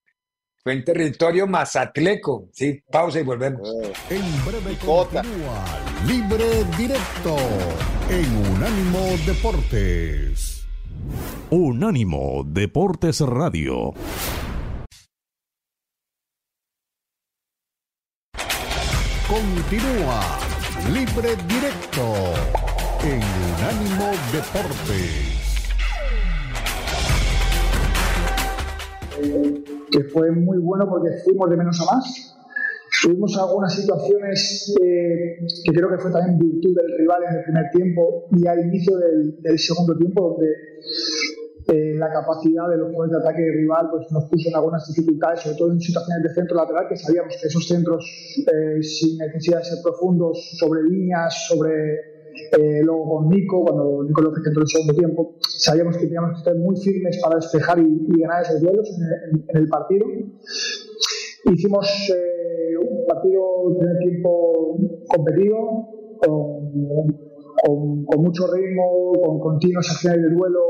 [0.65, 2.49] Fue en territorio mazatleco.
[2.51, 3.69] Sí, pausa y volvemos.
[4.09, 5.63] En breve continúa
[6.07, 7.37] Libre Directo
[8.09, 10.65] en Unánimo Deportes.
[11.51, 13.93] Unánimo Deportes Radio.
[19.29, 20.39] Continúa
[20.95, 22.15] Libre Directo
[23.03, 23.23] en
[23.53, 25.45] Unánimo Deportes.
[29.95, 32.37] Que fue muy bueno porque fuimos de menos a más.
[33.03, 37.71] Tuvimos algunas situaciones eh, que creo que fue también virtud del rival en el primer
[37.71, 40.47] tiempo y al inicio del, del segundo tiempo, donde
[41.67, 45.41] eh, la capacidad de los jugadores de ataque rival pues, nos puso en algunas dificultades,
[45.41, 48.05] sobre todo en situaciones de centro lateral, que sabíamos que esos centros
[48.39, 52.14] eh, sin necesidad de ser profundos, sobre líneas, sobre
[52.59, 56.39] eh, luego con Nico, cuando Nico López entró en segundo tiempo, sabíamos que teníamos que
[56.39, 58.91] estar muy firmes para despejar y, ganar esos duelos
[59.49, 60.07] en, el partido.
[61.53, 65.89] Hicimos eh, un partido en primer tiempo competido,
[66.21, 70.61] con mucho ritmo, con continuas acciones de duelo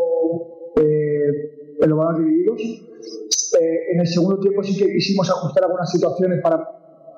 [0.76, 2.60] eh, en los balones divididos.
[2.60, 6.73] Eh, en el segundo tiempo sí que quisimos ajustar algunas situaciones para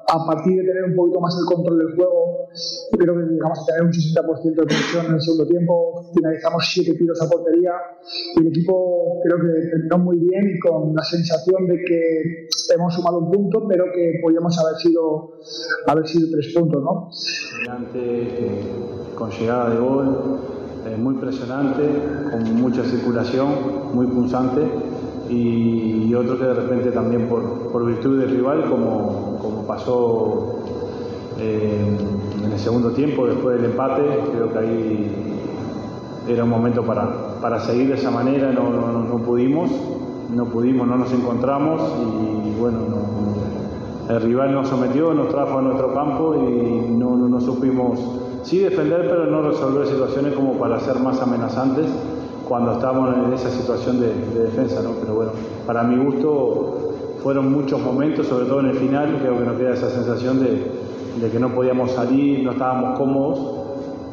[0.09, 2.49] a partir de tener un poquito más el control del juego,
[2.92, 6.95] creo que llegamos a tener un 60% de posición en el segundo tiempo, finalizamos 7
[6.95, 7.73] tiros a portería
[8.37, 12.95] y el equipo creo que terminó muy bien y con la sensación de que hemos
[12.95, 15.38] sumado un punto, pero que podíamos haber sido,
[15.87, 17.11] haber sido tres puntos, ¿no?
[17.95, 18.62] Eh,
[19.16, 20.38] con llegada de gol,
[20.87, 21.83] eh, muy presionante,
[22.31, 24.62] con mucha circulación, muy punzante
[25.30, 30.60] y, otro que de repente también por, por virtud del rival, como, como pasó
[31.38, 31.94] eh,
[32.42, 35.10] en el segundo tiempo, después del empate, creo que ahí
[36.26, 39.70] era un momento para, para seguir de esa manera, no, no, pudimos,
[40.34, 43.26] no pudimos, no nos encontramos y bueno, no-
[44.08, 47.98] el rival nos sometió, nos trajo a nuestro campo y no, no, no supimos,
[48.44, 51.86] sí defender, pero no resolver situaciones como para ser más amenazantes
[52.48, 54.90] cuando estábamos en esa situación de, de defensa, ¿no?
[55.00, 55.32] Pero bueno,
[55.66, 59.74] para mi gusto fueron muchos momentos, sobre todo en el final, creo que nos queda
[59.74, 63.40] esa sensación de, que no podíamos salir, no estábamos cómodos,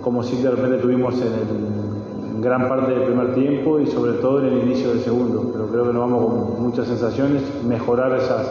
[0.02, 4.48] como si de repente tuvimos en, gran parte del primer tiempo y sobre todo en
[4.48, 5.50] el inicio del segundo.
[5.54, 8.46] Pero creo que nos vamos con muchas sensaciones, mejorar esas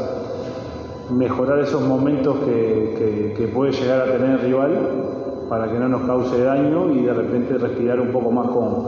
[1.10, 4.70] mejorar esos momentos que, que- que puede llegar a tener el rival
[5.48, 8.86] para que no nos cause daño y de repente respirar un poco más con,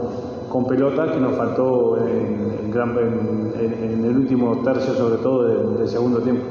[0.55, 5.21] con pelota que nos faltó en, en gran- en- en- en el último tercio sobre
[5.21, 6.45] todo del- del segundo tiempo.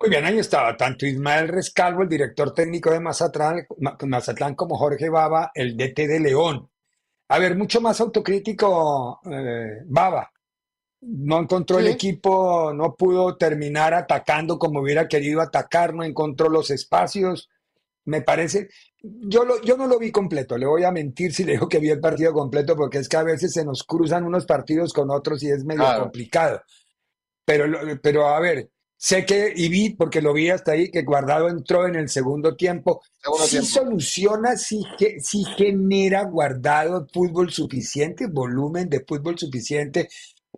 [0.00, 4.76] Muy bien, ahí estaba tanto Ismael Rescalvo, el director técnico de Mazatlán, Ma- Mazatlán como
[4.78, 6.70] Jorge Baba, el DT de León.
[7.30, 10.30] A ver, mucho más autocrítico eh, Baba.
[11.00, 16.70] No encontró el equipo, no pudo terminar atacando como hubiera querido atacar, no encontró los
[16.70, 17.50] espacios.
[18.06, 18.68] Me parece,
[19.02, 21.78] yo, lo, yo no lo vi completo, le voy a mentir si le digo que
[21.78, 25.10] vi el partido completo, porque es que a veces se nos cruzan unos partidos con
[25.10, 26.04] otros y es medio Claro.
[26.04, 26.62] complicado.
[27.44, 27.66] Pero,
[28.02, 28.70] pero a ver,
[29.02, 32.54] Sé que, y vi, porque lo vi hasta ahí, que Guardado entró en el segundo
[32.54, 33.00] tiempo.
[33.22, 33.68] Segundo sí tiempo.
[33.70, 40.10] soluciona, sí, ge- sí genera Guardado fútbol suficiente, volumen de fútbol suficiente,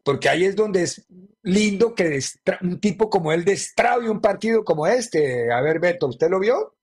[0.03, 1.07] porque ahí es donde es
[1.45, 2.19] lindo que
[2.63, 5.53] un tipo como él destrabe un partido como este.
[5.53, 6.75] A ver, Beto, ¿usted lo vio?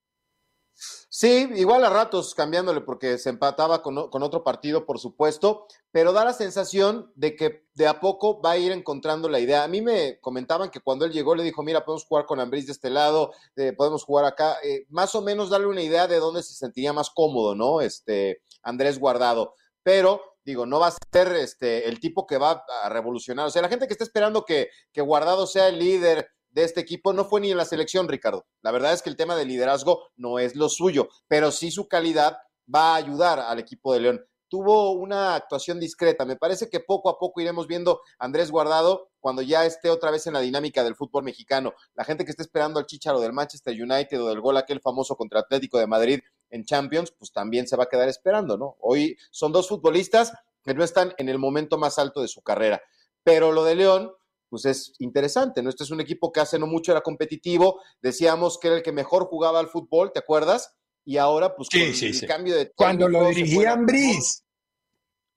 [1.09, 6.13] Sí, igual a ratos cambiándole porque se empataba con, con otro partido, por supuesto, pero
[6.13, 9.63] da la sensación de que de a poco va a ir encontrando la idea.
[9.63, 12.67] A mí me comentaban que cuando él llegó le dijo, mira, podemos jugar con Ambriz
[12.67, 16.19] de este lado, eh, podemos jugar acá, eh, más o menos darle una idea de
[16.19, 17.81] dónde se sentiría más cómodo, ¿no?
[17.81, 19.55] Este Andrés Guardado.
[19.83, 23.47] Pero digo, no va a ser este el tipo que va a revolucionar.
[23.47, 26.79] O sea, la gente que está esperando que, que Guardado sea el líder de este
[26.79, 28.45] equipo no fue ni en la selección, Ricardo.
[28.62, 31.88] La verdad es que el tema de liderazgo no es lo suyo, pero sí su
[31.88, 32.38] calidad
[32.73, 34.25] va a ayudar al equipo de León.
[34.47, 36.25] Tuvo una actuación discreta.
[36.25, 40.09] Me parece que poco a poco iremos viendo a Andrés Guardado cuando ya esté otra
[40.09, 41.73] vez en la dinámica del fútbol mexicano.
[41.93, 45.15] La gente que esté esperando al Chicharo del Manchester United o del gol aquel famoso
[45.15, 48.75] contra Atlético de Madrid en Champions, pues también se va a quedar esperando, ¿no?
[48.79, 50.33] Hoy son dos futbolistas
[50.63, 52.81] que no están en el momento más alto de su carrera.
[53.23, 54.12] Pero lo de León,
[54.49, 55.69] pues es interesante, ¿no?
[55.69, 58.91] Este es un equipo que hace no mucho era competitivo, decíamos que era el que
[58.91, 60.75] mejor jugaba al fútbol, ¿te acuerdas?
[61.05, 62.25] Y ahora, pues Sí, con sí, el sí.
[62.25, 64.43] cambio de Cuando lo técnico, se fue dirigía el Ambriz.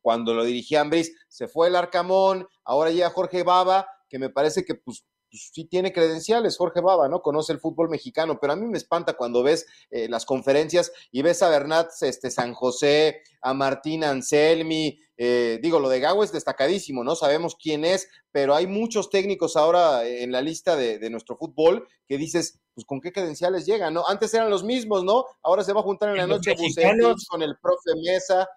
[0.00, 4.64] cuando lo dirigía Ambriz, se fue el Arcamón, ahora llega Jorge Baba, que me parece
[4.64, 7.22] que pues, pues, sí tiene credenciales, Jorge Baba, ¿no?
[7.22, 11.22] Conoce el fútbol mexicano, pero a mí me espanta cuando ves eh, las conferencias y
[11.22, 16.32] ves a Bernat este, San José, a Martín Anselmi, eh, digo, lo de Gago es
[16.32, 17.14] destacadísimo, ¿no?
[17.14, 21.86] Sabemos quién es, pero hay muchos técnicos ahora en la lista de, de nuestro fútbol
[22.08, 24.02] que dices, pues con qué credenciales llegan, ¿no?
[24.08, 25.24] Antes eran los mismos, ¿no?
[25.42, 26.54] Ahora se va a juntar en la noche.
[26.58, 28.48] Bucetich con el profe Mesa.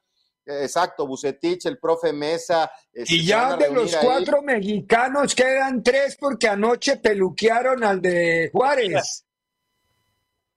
[0.47, 2.71] Eh, Exacto, Bucetich, el profe Mesa.
[2.91, 3.99] este, Y ya de los ahí.
[4.03, 9.23] cuatro mexicanos quedan tres porque anoche peluquearon al de Juárez.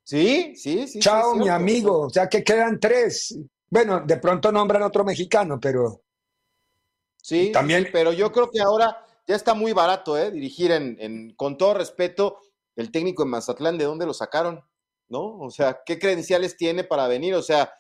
[0.05, 1.01] Sí, sí, sí.
[1.01, 2.07] Chao, sí, mi amigo.
[2.07, 3.39] O sea que quedan tres.
[3.71, 6.03] Bueno, de pronto nombran otro mexicano, pero
[7.21, 10.31] Sí, También- sí, pero yo creo que ahora ya está muy barato, ¿eh?
[10.31, 12.41] Dirigir en, en- con todo respeto,
[12.77, 14.65] el técnico en Mazatlán, ¿de dónde lo sacaron?
[15.09, 15.39] ¿No?
[15.41, 17.35] O sea, ¿qué credenciales tiene para venir?
[17.35, 17.73] O sea,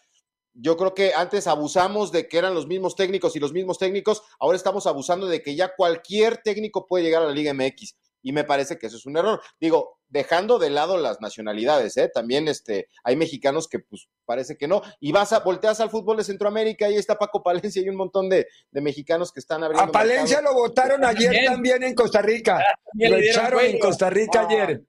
[0.54, 4.22] yo creo que antes abusamos de que eran los mismos técnicos y los mismos técnicos,
[4.40, 7.96] ahora estamos abusando de que ya cualquier técnico puede llegar a la Liga MX.
[8.22, 9.40] Y me parece que eso es un error.
[9.60, 12.10] Digo, dejando de lado las nacionalidades, ¿eh?
[12.12, 14.82] También este, hay mexicanos que pues parece que no.
[15.00, 17.96] Y vas a, volteas al fútbol de Centroamérica y ahí está Paco Palencia y un
[17.96, 19.88] montón de, de mexicanos que están abriendo.
[19.88, 20.54] a Palencia mercado.
[20.56, 21.44] lo votaron ayer También.
[21.52, 22.58] también en Costa Rica.
[22.90, 23.78] también Lo echaron en.
[23.78, 24.46] Costa Rica Ah.
[24.48, 24.82] ayer.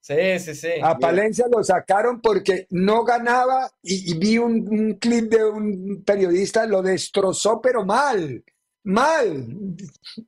[0.00, 0.68] Sí, sí, sí.
[0.82, 6.04] A Palencia lo sacaron porque no ganaba y, y vi un, un clip de un
[6.06, 8.44] periodista, lo destrozó, pero mal,
[8.86, 9.46] mal.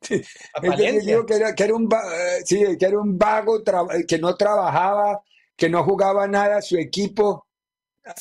[0.00, 0.30] A Es decir,
[0.62, 1.00] Palencia.
[1.14, 4.34] digo que era, que era un, eh, sí, que era un vago, tra- que no
[4.36, 5.22] trabajaba,
[5.56, 7.46] que no jugaba nada su equipo.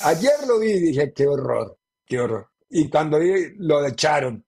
[0.02, 2.48] Ayer lo vi y dije, qué horror, qué horror.
[2.70, 4.44] Y cuando vi, lo echaron,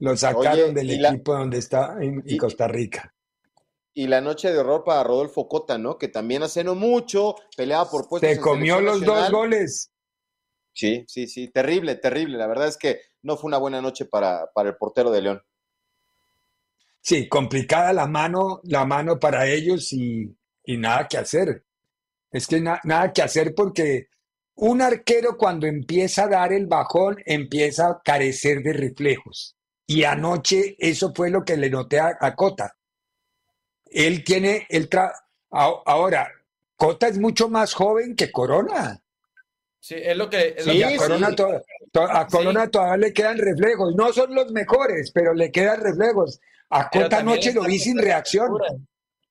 [0.00, 3.14] lo sacaron Oye, del la- equipo donde está en, y- Costa Rica.
[3.94, 5.98] Y la noche de horror para Rodolfo Cota, ¿no?
[5.98, 8.30] Que también hace no mucho peleaba por puestos.
[8.30, 9.90] Se comió los dos goles.
[10.72, 11.48] Sí, sí, sí.
[11.48, 12.38] Terrible, terrible.
[12.38, 15.42] La verdad es que no fue una buena noche para, para el portero de León.
[17.00, 21.64] Sí, complicada la mano, la mano para ellos y, y nada que hacer.
[22.30, 24.08] Es que na- nada que hacer porque
[24.56, 29.56] un arquero cuando empieza a dar el bajón empieza a carecer de reflejos.
[29.86, 32.76] Y anoche eso fue lo que le noté a, a Cota.
[33.86, 35.12] Él tiene el tra-
[35.50, 36.30] a- ahora
[36.76, 39.02] Cota es mucho más joven que Corona.
[39.80, 40.54] Sí, es lo que.
[40.58, 40.96] Es lo Y que a sí.
[40.96, 41.62] Corona, to- to-
[41.94, 43.94] a Corona todavía le quedan reflejos.
[43.94, 46.40] No son los mejores, pero le quedan reflejos.
[46.70, 48.48] A Cota le lo vi sin reacción.
[48.48, 48.70] factura.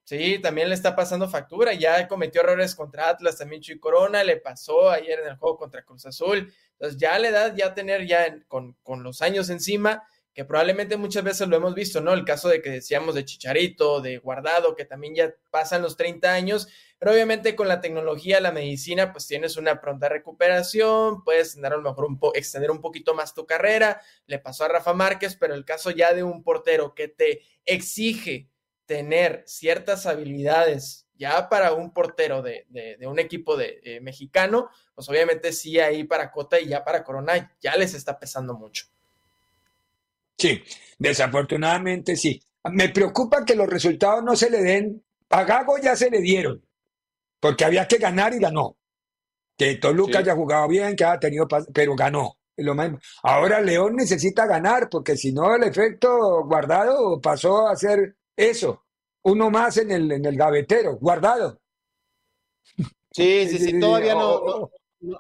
[0.03, 1.73] Sí, también le está pasando factura.
[1.73, 5.83] Ya cometió errores contra Atlas, también Chuy Corona, le pasó ayer en el juego contra
[5.83, 6.51] Cruz Azul.
[6.73, 10.03] Entonces, ya la edad, ya tener ya en- con, con los años encima,
[10.37, 12.13] que probablemente muchas veces lo hemos visto, ¿no?
[12.13, 16.31] El caso de que decíamos de Chicharito, de Guardado, que también ya pasan los 30
[16.31, 16.67] años,
[16.99, 21.77] pero obviamente con la tecnología, la medicina, pues tienes una pronta recuperación, puedes tener a
[21.77, 23.99] lo mejor un extender un poquito más tu carrera.
[24.27, 28.47] Le pasó a Rafa Márquez, pero el caso ya de un portero que te exige
[28.85, 34.69] tener ciertas habilidades ya para un portero de, de, de un equipo de eh, mexicano,
[34.93, 38.85] pues obviamente sí ahí para Cota y ya para Corona ya les está pesando mucho.
[40.37, 40.61] Sí,
[40.99, 42.41] desafortunadamente sí.
[42.71, 45.03] Me preocupa que los resultados no se le den.
[45.29, 46.63] A Gago ya se le dieron,
[47.39, 48.77] porque había que ganar y ganó.
[49.57, 50.19] Que Toluca Sí.
[50.19, 52.37] haya jugado bien, que haya tenido, pero ganó.
[52.57, 52.99] Lo mismo.
[53.23, 58.85] Ahora León necesita ganar, porque si no el efecto guardado pasó a ser eso,
[59.23, 61.59] uno más en el, en el gavetero, guardado.
[63.11, 64.69] Sí, sí, sí, todavía no,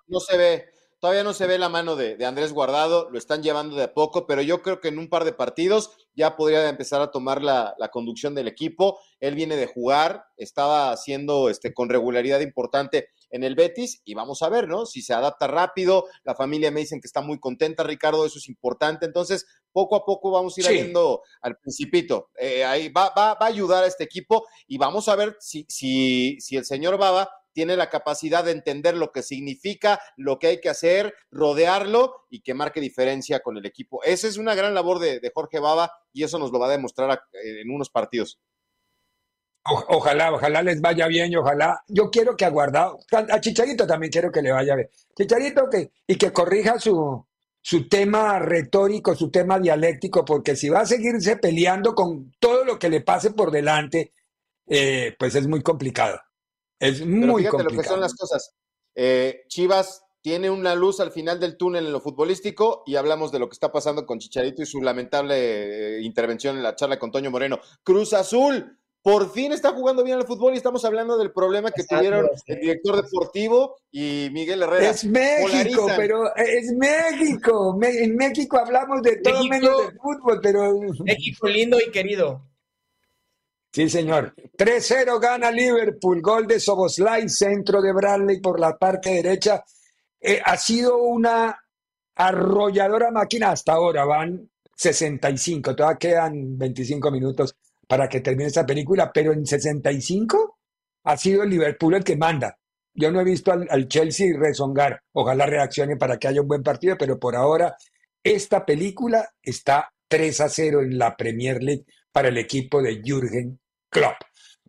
[0.07, 0.65] no se ve.
[0.99, 3.93] Todavía no se ve la mano de, de, Andrés Guardado, lo están llevando de a
[3.93, 7.43] poco, pero yo creo que en un par de partidos ya podría empezar a tomar
[7.43, 8.99] la, la conducción del equipo.
[9.19, 14.41] Él viene de jugar, estaba haciendo este, con regularidad importante en el Betis y vamos
[14.41, 14.87] a ver, ¿no?
[14.87, 18.47] Si se adapta rápido, la familia me dicen que está muy contenta, Ricardo, eso es
[18.47, 19.05] importante.
[19.05, 20.93] Entonces, poco a poco vamos a ir sí.
[21.41, 22.29] al principito.
[22.39, 25.65] Eh, ahí va, va, va, a ayudar a este equipo y vamos a ver si,
[25.69, 30.45] si, si el señor Baba tiene la capacidad de entender lo que significa, lo que
[30.45, 34.03] hay que hacer, rodearlo y que marque diferencia con el equipo.
[34.03, 37.09] Esa es una gran labor de, Jorge Baba y eso nos lo va a demostrar
[37.09, 38.39] a, en unos partidos.
[39.63, 41.81] Ojalá, ojalá les vaya bien y ojalá.
[41.87, 44.89] Yo quiero que a Guardado, a Chicharito también quiero que le vaya bien.
[45.17, 47.25] Chicharito que, y que corrija su,
[47.59, 52.77] su tema retórico, su tema dialéctico, porque si va a seguirse peleando con todo lo
[52.77, 54.13] que le pase por delante,
[54.67, 56.19] eh, pues es muy complicado.
[56.79, 57.75] Es muy Pero fíjate complicado.
[57.75, 58.53] lo que son las cosas.
[58.95, 63.39] Eh, Chivas tiene una luz al final del túnel en lo futbolístico y hablamos de
[63.39, 67.11] lo que está pasando con Chicharito y su lamentable eh, intervención en la charla con
[67.11, 67.59] Toño Moreno.
[67.83, 71.81] Cruz Azul, por fin está jugando bien al fútbol y estamos hablando del problema que
[71.83, 72.51] Exacto, tuvieron sí.
[72.51, 74.89] el director deportivo y Miguel Herrera.
[74.89, 75.47] Es México,
[75.83, 75.95] Polarizan.
[75.95, 77.79] pero es México.
[77.81, 80.73] En México hablamos de todo México, menos de fútbol, pero.
[81.05, 82.41] México lindo y querido.
[83.77, 84.33] Sí, señor.
[84.57, 86.19] 3-0 gana Liverpool.
[86.19, 89.63] Gol de Soboslai, centro de Bradley por la parte derecha.
[90.19, 91.55] Eh, ha sido una
[92.15, 94.03] arrolladora máquina hasta ahora.
[94.03, 95.75] Van 65.
[95.75, 97.55] Todavía quedan 25 minutos
[97.87, 99.11] para que termine esta película.
[99.13, 100.57] Pero en 65
[101.03, 102.57] ha sido Liverpool el que manda.
[102.95, 105.03] Yo no he visto al, al Chelsea rezongar.
[105.11, 107.77] Ojalá reaccione para que haya un buen partido, pero por ahora
[108.23, 113.59] esta película está 3 a 0 en la Premier League para el equipo de Jürgen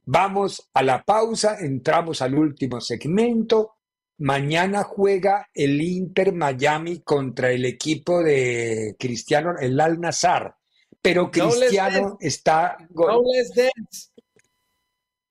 [0.05, 3.75] Vamos a la pausa, entramos al último segmento.
[4.19, 10.57] Mañana juega el Inter Miami contra el equipo de Cristiano, el Al Nazar.
[11.01, 12.77] Pero Cristiano no está.
[12.91, 13.23] No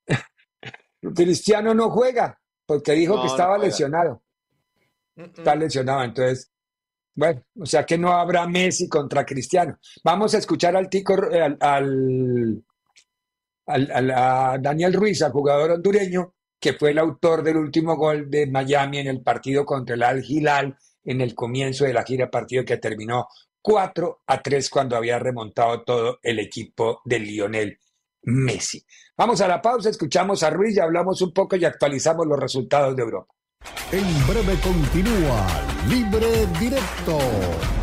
[1.14, 4.22] Cristiano no juega porque dijo no, que estaba no lesionado.
[5.16, 6.52] Está lesionado, entonces
[7.18, 9.76] bueno, o sea que no habrá Messi contra Cristiano.
[10.04, 12.64] Vamos a escuchar al tico, al, al,
[13.68, 18.98] a Daniel Ruiz, al jugador hondureño, que fue el autor del último gol de Miami
[18.98, 22.76] en el partido contra el Al Hilal en el comienzo de la gira, partido que
[22.76, 23.28] terminó
[23.62, 27.78] 4 a 3 cuando había remontado todo el equipo de Lionel
[28.22, 28.84] Messi.
[29.16, 32.94] Vamos a la pausa, escuchamos a Ruiz y hablamos un poco y actualizamos los resultados
[32.94, 33.34] de Europa.
[33.90, 35.46] En breve continúa
[35.88, 37.18] Libre Directo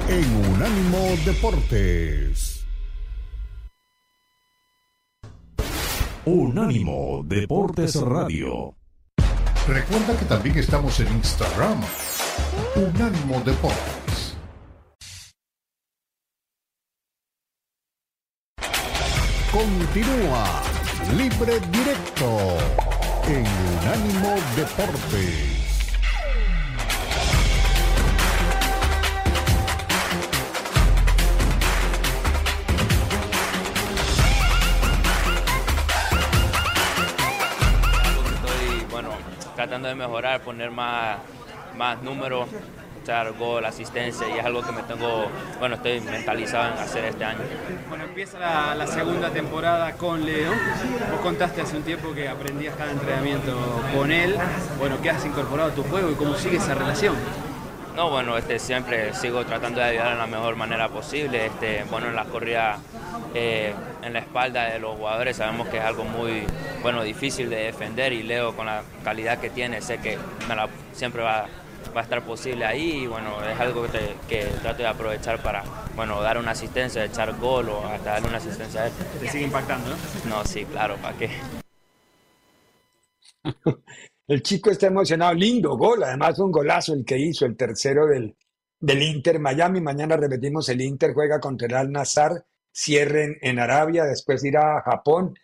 [0.07, 2.54] en Unánimo Deportes.
[6.27, 8.75] Unánimo Deportes Radio.
[9.67, 11.79] Recuerda que también estamos en Instagram.
[12.75, 14.35] Unánimo Deportes.
[19.51, 20.63] Continúa
[21.15, 22.57] Libre Directo
[23.27, 23.45] en
[23.77, 25.54] Unánimo Deportes.
[39.55, 41.17] Tratando de mejorar, poner más,
[41.77, 42.47] más números,
[43.01, 45.27] echar gol, asistencia y es algo que me tengo,
[45.59, 47.39] bueno, estoy mentalizado en hacer este año.
[47.87, 50.51] Bueno, empieza la, segunda temporada con Leo.
[51.11, 53.55] Vos contaste hace un tiempo que aprendías cada entrenamiento
[53.95, 54.35] con él.
[54.79, 57.15] Bueno, ¿qué has incorporado a tu juego y cómo sigue esa relación?
[57.95, 61.45] No, bueno, este, siempre sigo tratando de ayudar en la mejor manera posible.
[61.45, 62.77] Este, bueno, en las corridas
[63.33, 66.43] eh, en la espalda de los jugadores sabemos que es algo muy
[66.81, 70.17] bueno, difícil de defender y Leo con la calidad que tiene sé que
[70.49, 71.47] la, siempre va,
[71.95, 75.41] va, a estar posible ahí y bueno, es algo que, te, que, trato de aprovechar
[75.41, 75.63] para
[75.95, 78.93] bueno, dar una asistencia, echar gol o hasta darle una asistencia a él.
[79.21, 79.89] ¿Te sigue impactando?
[79.89, 80.37] ¿no?
[80.37, 81.29] no, sí, claro, ¿para qué?
[84.27, 88.35] El chico está emocionado, lindo gol, además un golazo el que hizo, el tercero del,
[88.79, 89.81] del Inter Miami.
[89.81, 94.81] Mañana repetimos, el Inter juega contra el Al Nazar, cierren en Arabia, después irá a
[94.81, 95.35] Japón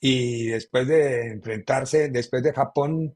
[0.00, 3.12] y después de enfrentarse, después de Japón,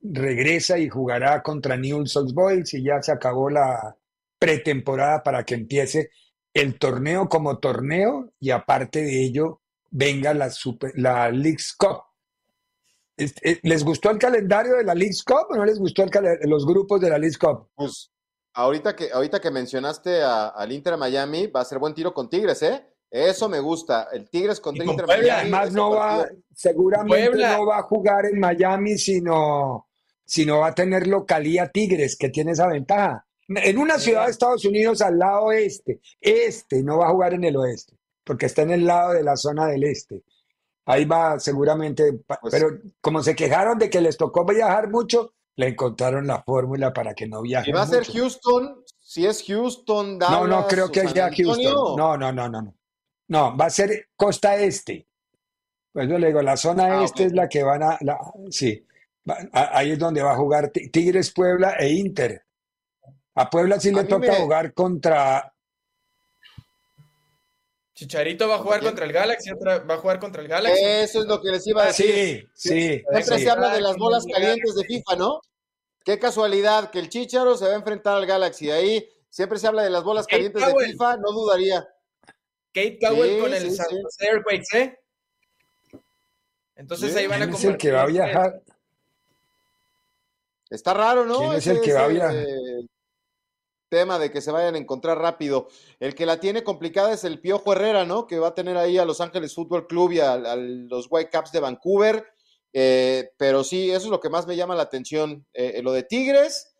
[0.00, 3.96] regresa y jugará contra Newell's Old Boys y ya se acabó la
[4.38, 6.10] pretemporada para que empiece
[6.54, 9.60] el torneo como torneo y aparte de ello
[9.90, 12.02] venga la, super, la League's Cup
[13.16, 16.10] ¿Les gustó el calendario de la League Cup o no les gustó el
[16.44, 17.68] los grupos de la League Cup?
[17.74, 18.10] Pues
[18.54, 22.28] ahorita que, ahorita que mencionaste a, al Inter Miami, va a ser buen tiro con
[22.28, 22.86] Tigres, ¿eh?
[23.10, 24.08] Eso me gusta.
[24.12, 27.56] El Tigres contra Inter Puebla, Miami, además no va, seguramente Puebla.
[27.56, 29.88] no va a jugar en Miami, sino,
[30.24, 33.26] sino va a tener localía Tigres, que tiene esa ventaja.
[33.48, 37.44] En una ciudad de Estados Unidos al lado este, este no va a jugar en
[37.44, 40.22] el oeste, porque está en el lado de la zona del este.
[40.84, 42.68] Ahí va seguramente, Pues pero
[43.00, 47.26] como se quejaron de que les tocó viajar mucho, le encontraron la fórmula para que
[47.28, 48.12] no Si viajen va a ser mucho.
[48.18, 50.40] Houston, si es Houston, Dallas.
[50.40, 51.96] No, no creo que sea Houston.
[51.96, 52.74] No, no, no, no, no.
[53.28, 55.06] No, va a ser costa este.
[55.92, 58.18] Pues yo le digo, la zona Ah, este es la que van a, la-
[58.50, 58.84] sí,
[59.28, 62.44] Va- a- ahí es donde va a jugar Ti- Tigres, Puebla e Inter.
[63.36, 65.51] A Puebla sí A le toca me- jugar contra,
[68.02, 70.82] Chicharito va a jugar contra el Galaxy, otra va a jugar contra el Galaxy.
[70.84, 72.48] Eso es lo que les iba a decir.
[72.52, 73.44] sí, sí, Siempre sí.
[73.44, 75.40] se habla de las bolas calientes de FIFA, ¿no?
[76.04, 78.70] Qué casualidad que el Chicharo se va a enfrentar al Galaxy.
[78.72, 80.92] Ahí siempre se habla de las bolas Kate calientes de.
[80.92, 81.86] FIFA, no dudaría.
[82.74, 83.96] Kate Cowell Sí, con el sí, San sí.
[84.02, 84.98] Jose Earthquakes, ¿eh?
[86.74, 88.32] Entonces ahí van a ¿Quién es el que va a compartir.
[88.32, 88.62] viajar?
[90.70, 91.38] Está raro, ¿no?
[91.38, 92.34] ¿Quién es Ese- el que va a viajar?
[92.34, 92.86] eh,
[93.92, 95.68] tema de que se vayan a encontrar rápido.
[96.00, 98.26] El que la tiene complicada es el Piojo Herrera, ¿no?
[98.26, 101.60] Que va a tener ahí a Los Ángeles Fútbol Club y a, los Whitecaps de
[101.60, 102.24] Vancouver.
[102.72, 105.46] Eh, pero sí, eso es lo que más me llama la atención.
[105.52, 106.74] Eh, eh, lo de Tigres,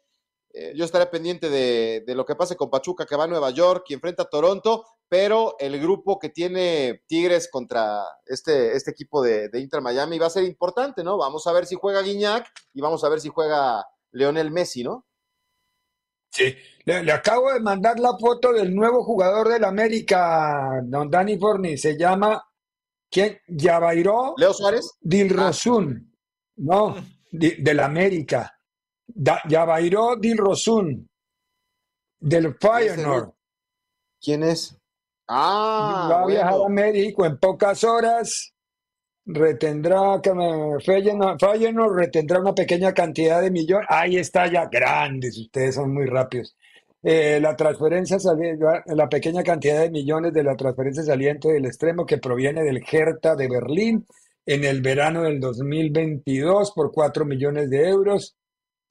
[0.55, 3.51] eh, yo estaré pendiente de, de lo que pase con Pachuca, que va a Nueva
[3.51, 9.21] York y enfrenta a Toronto, pero el grupo que tiene Tigres contra este, este equipo
[9.21, 11.19] de, de Inter Miami va a ser importante, ¿no?
[11.19, 15.05] Vamos a ver si juega Guiñac y vamos a ver si juega Leonel Messi, ¿no?
[16.33, 16.55] Sí.
[16.85, 21.77] Le, le acabo de mandar la foto del nuevo jugador del América, don Dani Forni.
[21.77, 22.43] Se llama,
[23.11, 23.39] ¿quién?
[23.47, 24.93] Yabairó Leo Suárez.
[25.01, 26.13] Dilrosun.
[26.57, 26.97] No,
[27.31, 28.53] di- del América.
[29.07, 31.09] Da- Yabairó Dilrosun.
[32.19, 33.31] Del Feyenoord.
[34.21, 34.77] ¿Quién es?
[35.29, 36.67] Ah, Va a viajar bueno.
[36.67, 38.52] a México en pocas horas.
[39.25, 43.87] Retendrá, que me- Feyenoord, Feyenoord retendrá una pequeña cantidad de millones.
[43.89, 46.57] Ahí está ya, grandes, ustedes son muy rápidos.
[47.05, 48.17] Eh, la transferencia
[48.87, 53.35] la pequeña cantidad de millones de la transferencia saliente del extremo que proviene del Hertha
[53.37, 54.07] de Berlín
[54.47, 58.37] en el verano del 2022 por 4 millones de euros.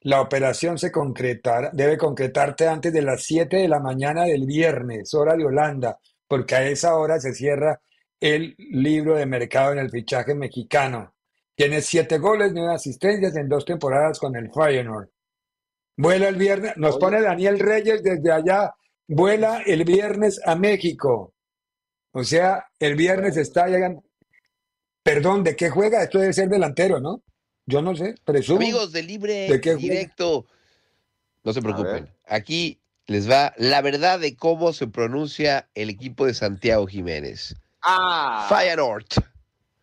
[0.02, 5.14] La operación se concretará, debe concretarse antes de las 7 de la mañana del viernes,
[5.14, 7.80] hora de Holanda, porque a esa hora se cierra
[8.22, 11.14] el libro de mercado en el fichaje mexicano.
[11.56, 15.10] Tiene siete goles, nueve asistencias en dos temporadas con el Feyenoord.
[15.98, 18.74] Vuela el viernes, nos pone Daniel Reyes desde allá,
[19.08, 21.34] vuela el viernes a México.
[22.14, 24.04] O sea, el viernes está llegando.
[25.04, 26.04] Perdón, ¿de qué juega?
[26.04, 27.24] Esto debe ser delantero, ¿no?
[27.66, 28.60] Yo no sé, presumo.
[28.60, 29.94] Amigos de Libre ¿De qué juega?
[29.94, 30.46] Directo,
[31.44, 32.10] no se preocupen.
[32.26, 37.56] Aquí les va la verdad de cómo se pronuncia el equipo de Santiago Jiménez.
[37.82, 39.06] Ah, Feyenoord.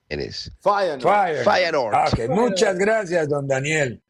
[0.09, 0.51] Jiménez.
[0.61, 1.03] Feyenoord.
[1.03, 1.45] Feyenoord.
[1.45, 1.95] Feyenoord.
[1.95, 2.29] Ah, ok.
[2.31, 4.03] Muchas gracias, don Daniel.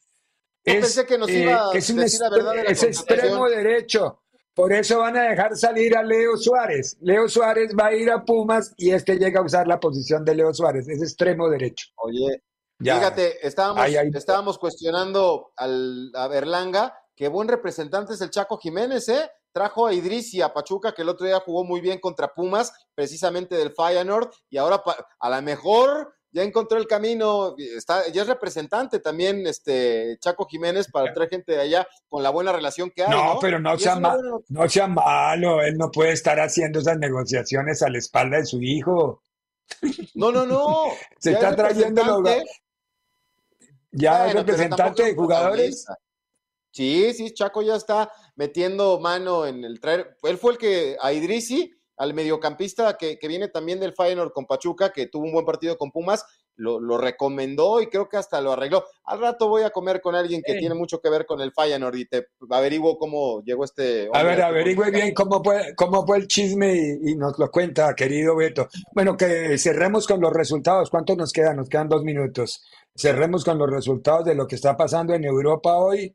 [0.64, 3.48] Yo pensé que nos iba a es un decir la verdad de la es extremo
[3.48, 4.22] derecho.
[4.54, 6.96] Por eso van a dejar salir a Leo Suárez.
[7.00, 10.34] Leo Suárez va a ir a Pumas y este llega a usar la posición de
[10.34, 10.88] Leo Suárez.
[10.88, 11.86] Es extremo derecho.
[11.96, 12.42] Oye,
[12.80, 12.96] Ya.
[12.96, 19.30] fíjate, estábamos, estábamos cuestionando al, a Berlanga, qué buen representante es el Chaco Jiménez, ¿eh?
[19.52, 22.72] Trajo a Idris y a Pachuca, que el otro día jugó muy bien contra Pumas,
[22.94, 24.82] precisamente del Feyenoord, y ahora
[25.20, 30.86] a lo mejor ya encontró el camino, está, ya es representante también este Chaco Jiménez
[30.92, 33.10] para traer gente de allá con la buena relación que hay.
[33.10, 35.62] No, No, pero no sea, una ma- buena not- no sea malo.
[35.62, 39.22] Él no puede estar haciendo esas negociaciones a la espalda de su hijo.
[40.14, 40.84] No, no, no.
[41.18, 42.22] Se ya está es trayendo.
[43.92, 45.86] Ya es representante de jugadores.
[46.70, 50.16] Sí, sí, Chaco ya está metiendo mano en el traer.
[50.22, 54.46] Él fue el que a Idrisi, al mediocampista que, que viene también del Feyenoord con
[54.46, 58.40] Pachuca, que tuvo un buen partido con Pumas, lo, lo recomendó y creo que hasta
[58.40, 58.84] lo arregló.
[59.04, 60.58] Al rato voy a comer con alguien que Sí.
[60.58, 64.42] tiene mucho que ver con el Feyenoord y te averiguo cómo llegó este A ver,
[64.42, 68.68] averigüe bien cómo fue, cómo fue el chisme y, y nos lo cuenta, querido Beto.
[68.92, 70.90] Bueno, que cerremos con los resultados.
[70.90, 71.56] ¿Cuánto nos quedan?
[71.56, 72.62] Nos quedan dos minutos.
[72.96, 76.14] Cerremos con los resultados de lo que está pasando en Europa hoy.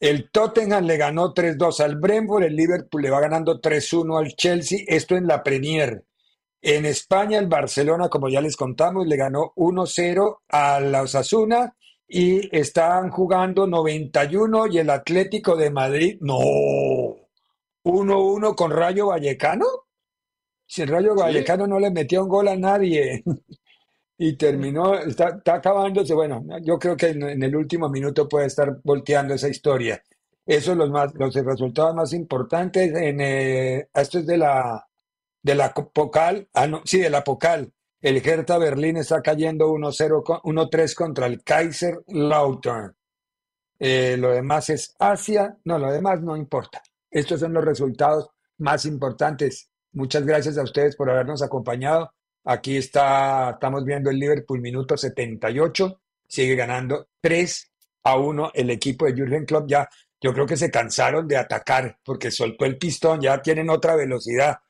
[0.00, 4.80] El Tottenham le ganó 3-2 al Brentford, el Liverpool le va ganando 3-1 al Chelsea,
[4.86, 6.04] esto en la Premier.
[6.62, 11.74] En España, el Barcelona, como ya les contamos, le ganó 1-0 a la Osasuna
[12.06, 16.38] y están jugando 91 y el Atlético de Madrid, no,
[17.84, 19.66] 1-1 con Rayo Vallecano.
[20.66, 21.22] Si el Rayo Sí.
[21.22, 23.22] Vallecano no le metió un gol a nadie
[24.18, 26.12] y terminó, está, está acabándose.
[26.12, 30.02] Bueno, yo creo que en, el último minuto puede estar volteando esa historia.
[30.44, 32.92] Esos son los más, los resultados más importantes.
[32.94, 34.84] En, eh, esto es de la,
[35.42, 37.72] de la Pocal, ah, no, sí, de la Pocal.
[38.00, 42.96] El Hertha Berlín está cayendo 1-0, 1-3 contra el Kaiser Lautern.
[43.78, 46.82] Eh, lo demás es Asia, no, lo demás no importa.
[47.10, 49.70] Estos son los resultados más importantes.
[49.92, 52.12] Muchas gracias a ustedes por habernos acompañado.
[52.50, 57.72] Aquí está, estamos viendo el Liverpool minuto 78, sigue ganando 3
[58.04, 59.68] a 1 el equipo de Jürgen Klopp.
[59.68, 59.86] Ya,
[60.18, 64.60] yo creo que se cansaron de atacar porque soltó el pistón, ya tienen otra velocidad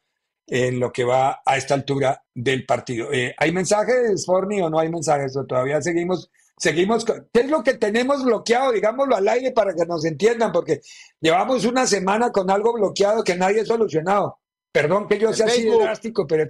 [0.44, 3.12] en lo que va a esta altura del partido.
[3.12, 5.36] Eh, ¿Hay mensajes, Forni, o no hay mensajes?
[5.36, 8.72] ¿O todavía seguimos seguimos, ¿qué es lo que tenemos bloqueado?
[8.72, 10.80] Digámoslo al aire para que nos entiendan, porque
[11.20, 14.40] llevamos una semana con algo bloqueado que nadie ha solucionado.
[14.72, 16.48] Perdón que yo sea así drástico, pero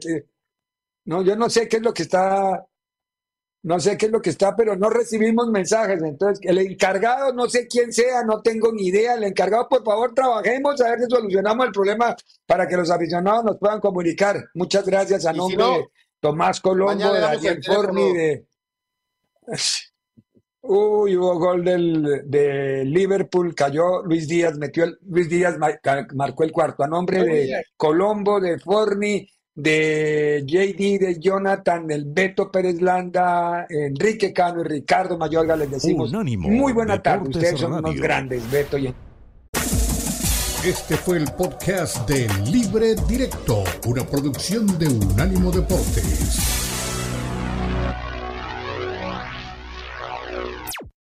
[1.08, 2.66] no, yo no sé qué es lo que está,
[3.62, 6.02] no sé qué es lo que está, pero no recibimos mensajes.
[6.02, 9.14] Entonces, el encargado, no sé quién sea, no tengo ni idea.
[9.14, 13.42] El encargado, por favor, trabajemos a ver si solucionamos el problema para que los aficionados
[13.42, 14.36] nos puedan comunicar.
[14.52, 15.86] Muchas gracias a nombre de
[16.20, 18.46] Tomás Colombo, de Daniel Forni, de
[20.60, 26.52] Uy, hubo gol del, de Liverpool, cayó Luis Díaz, metió el, Luis Díaz marcó el
[26.52, 29.26] cuarto a nombre de Colombo, de Forni,
[29.58, 36.12] de JD, de Jonathan, del Beto Pérez Landa, Enrique Cano y Ricardo Mayorga, les decimos
[36.12, 38.94] muy buena tarde, ustedes son unos grandes, Beto y
[40.64, 46.57] este fue el podcast de Libre Directo, una producción de Unánimo Deportes.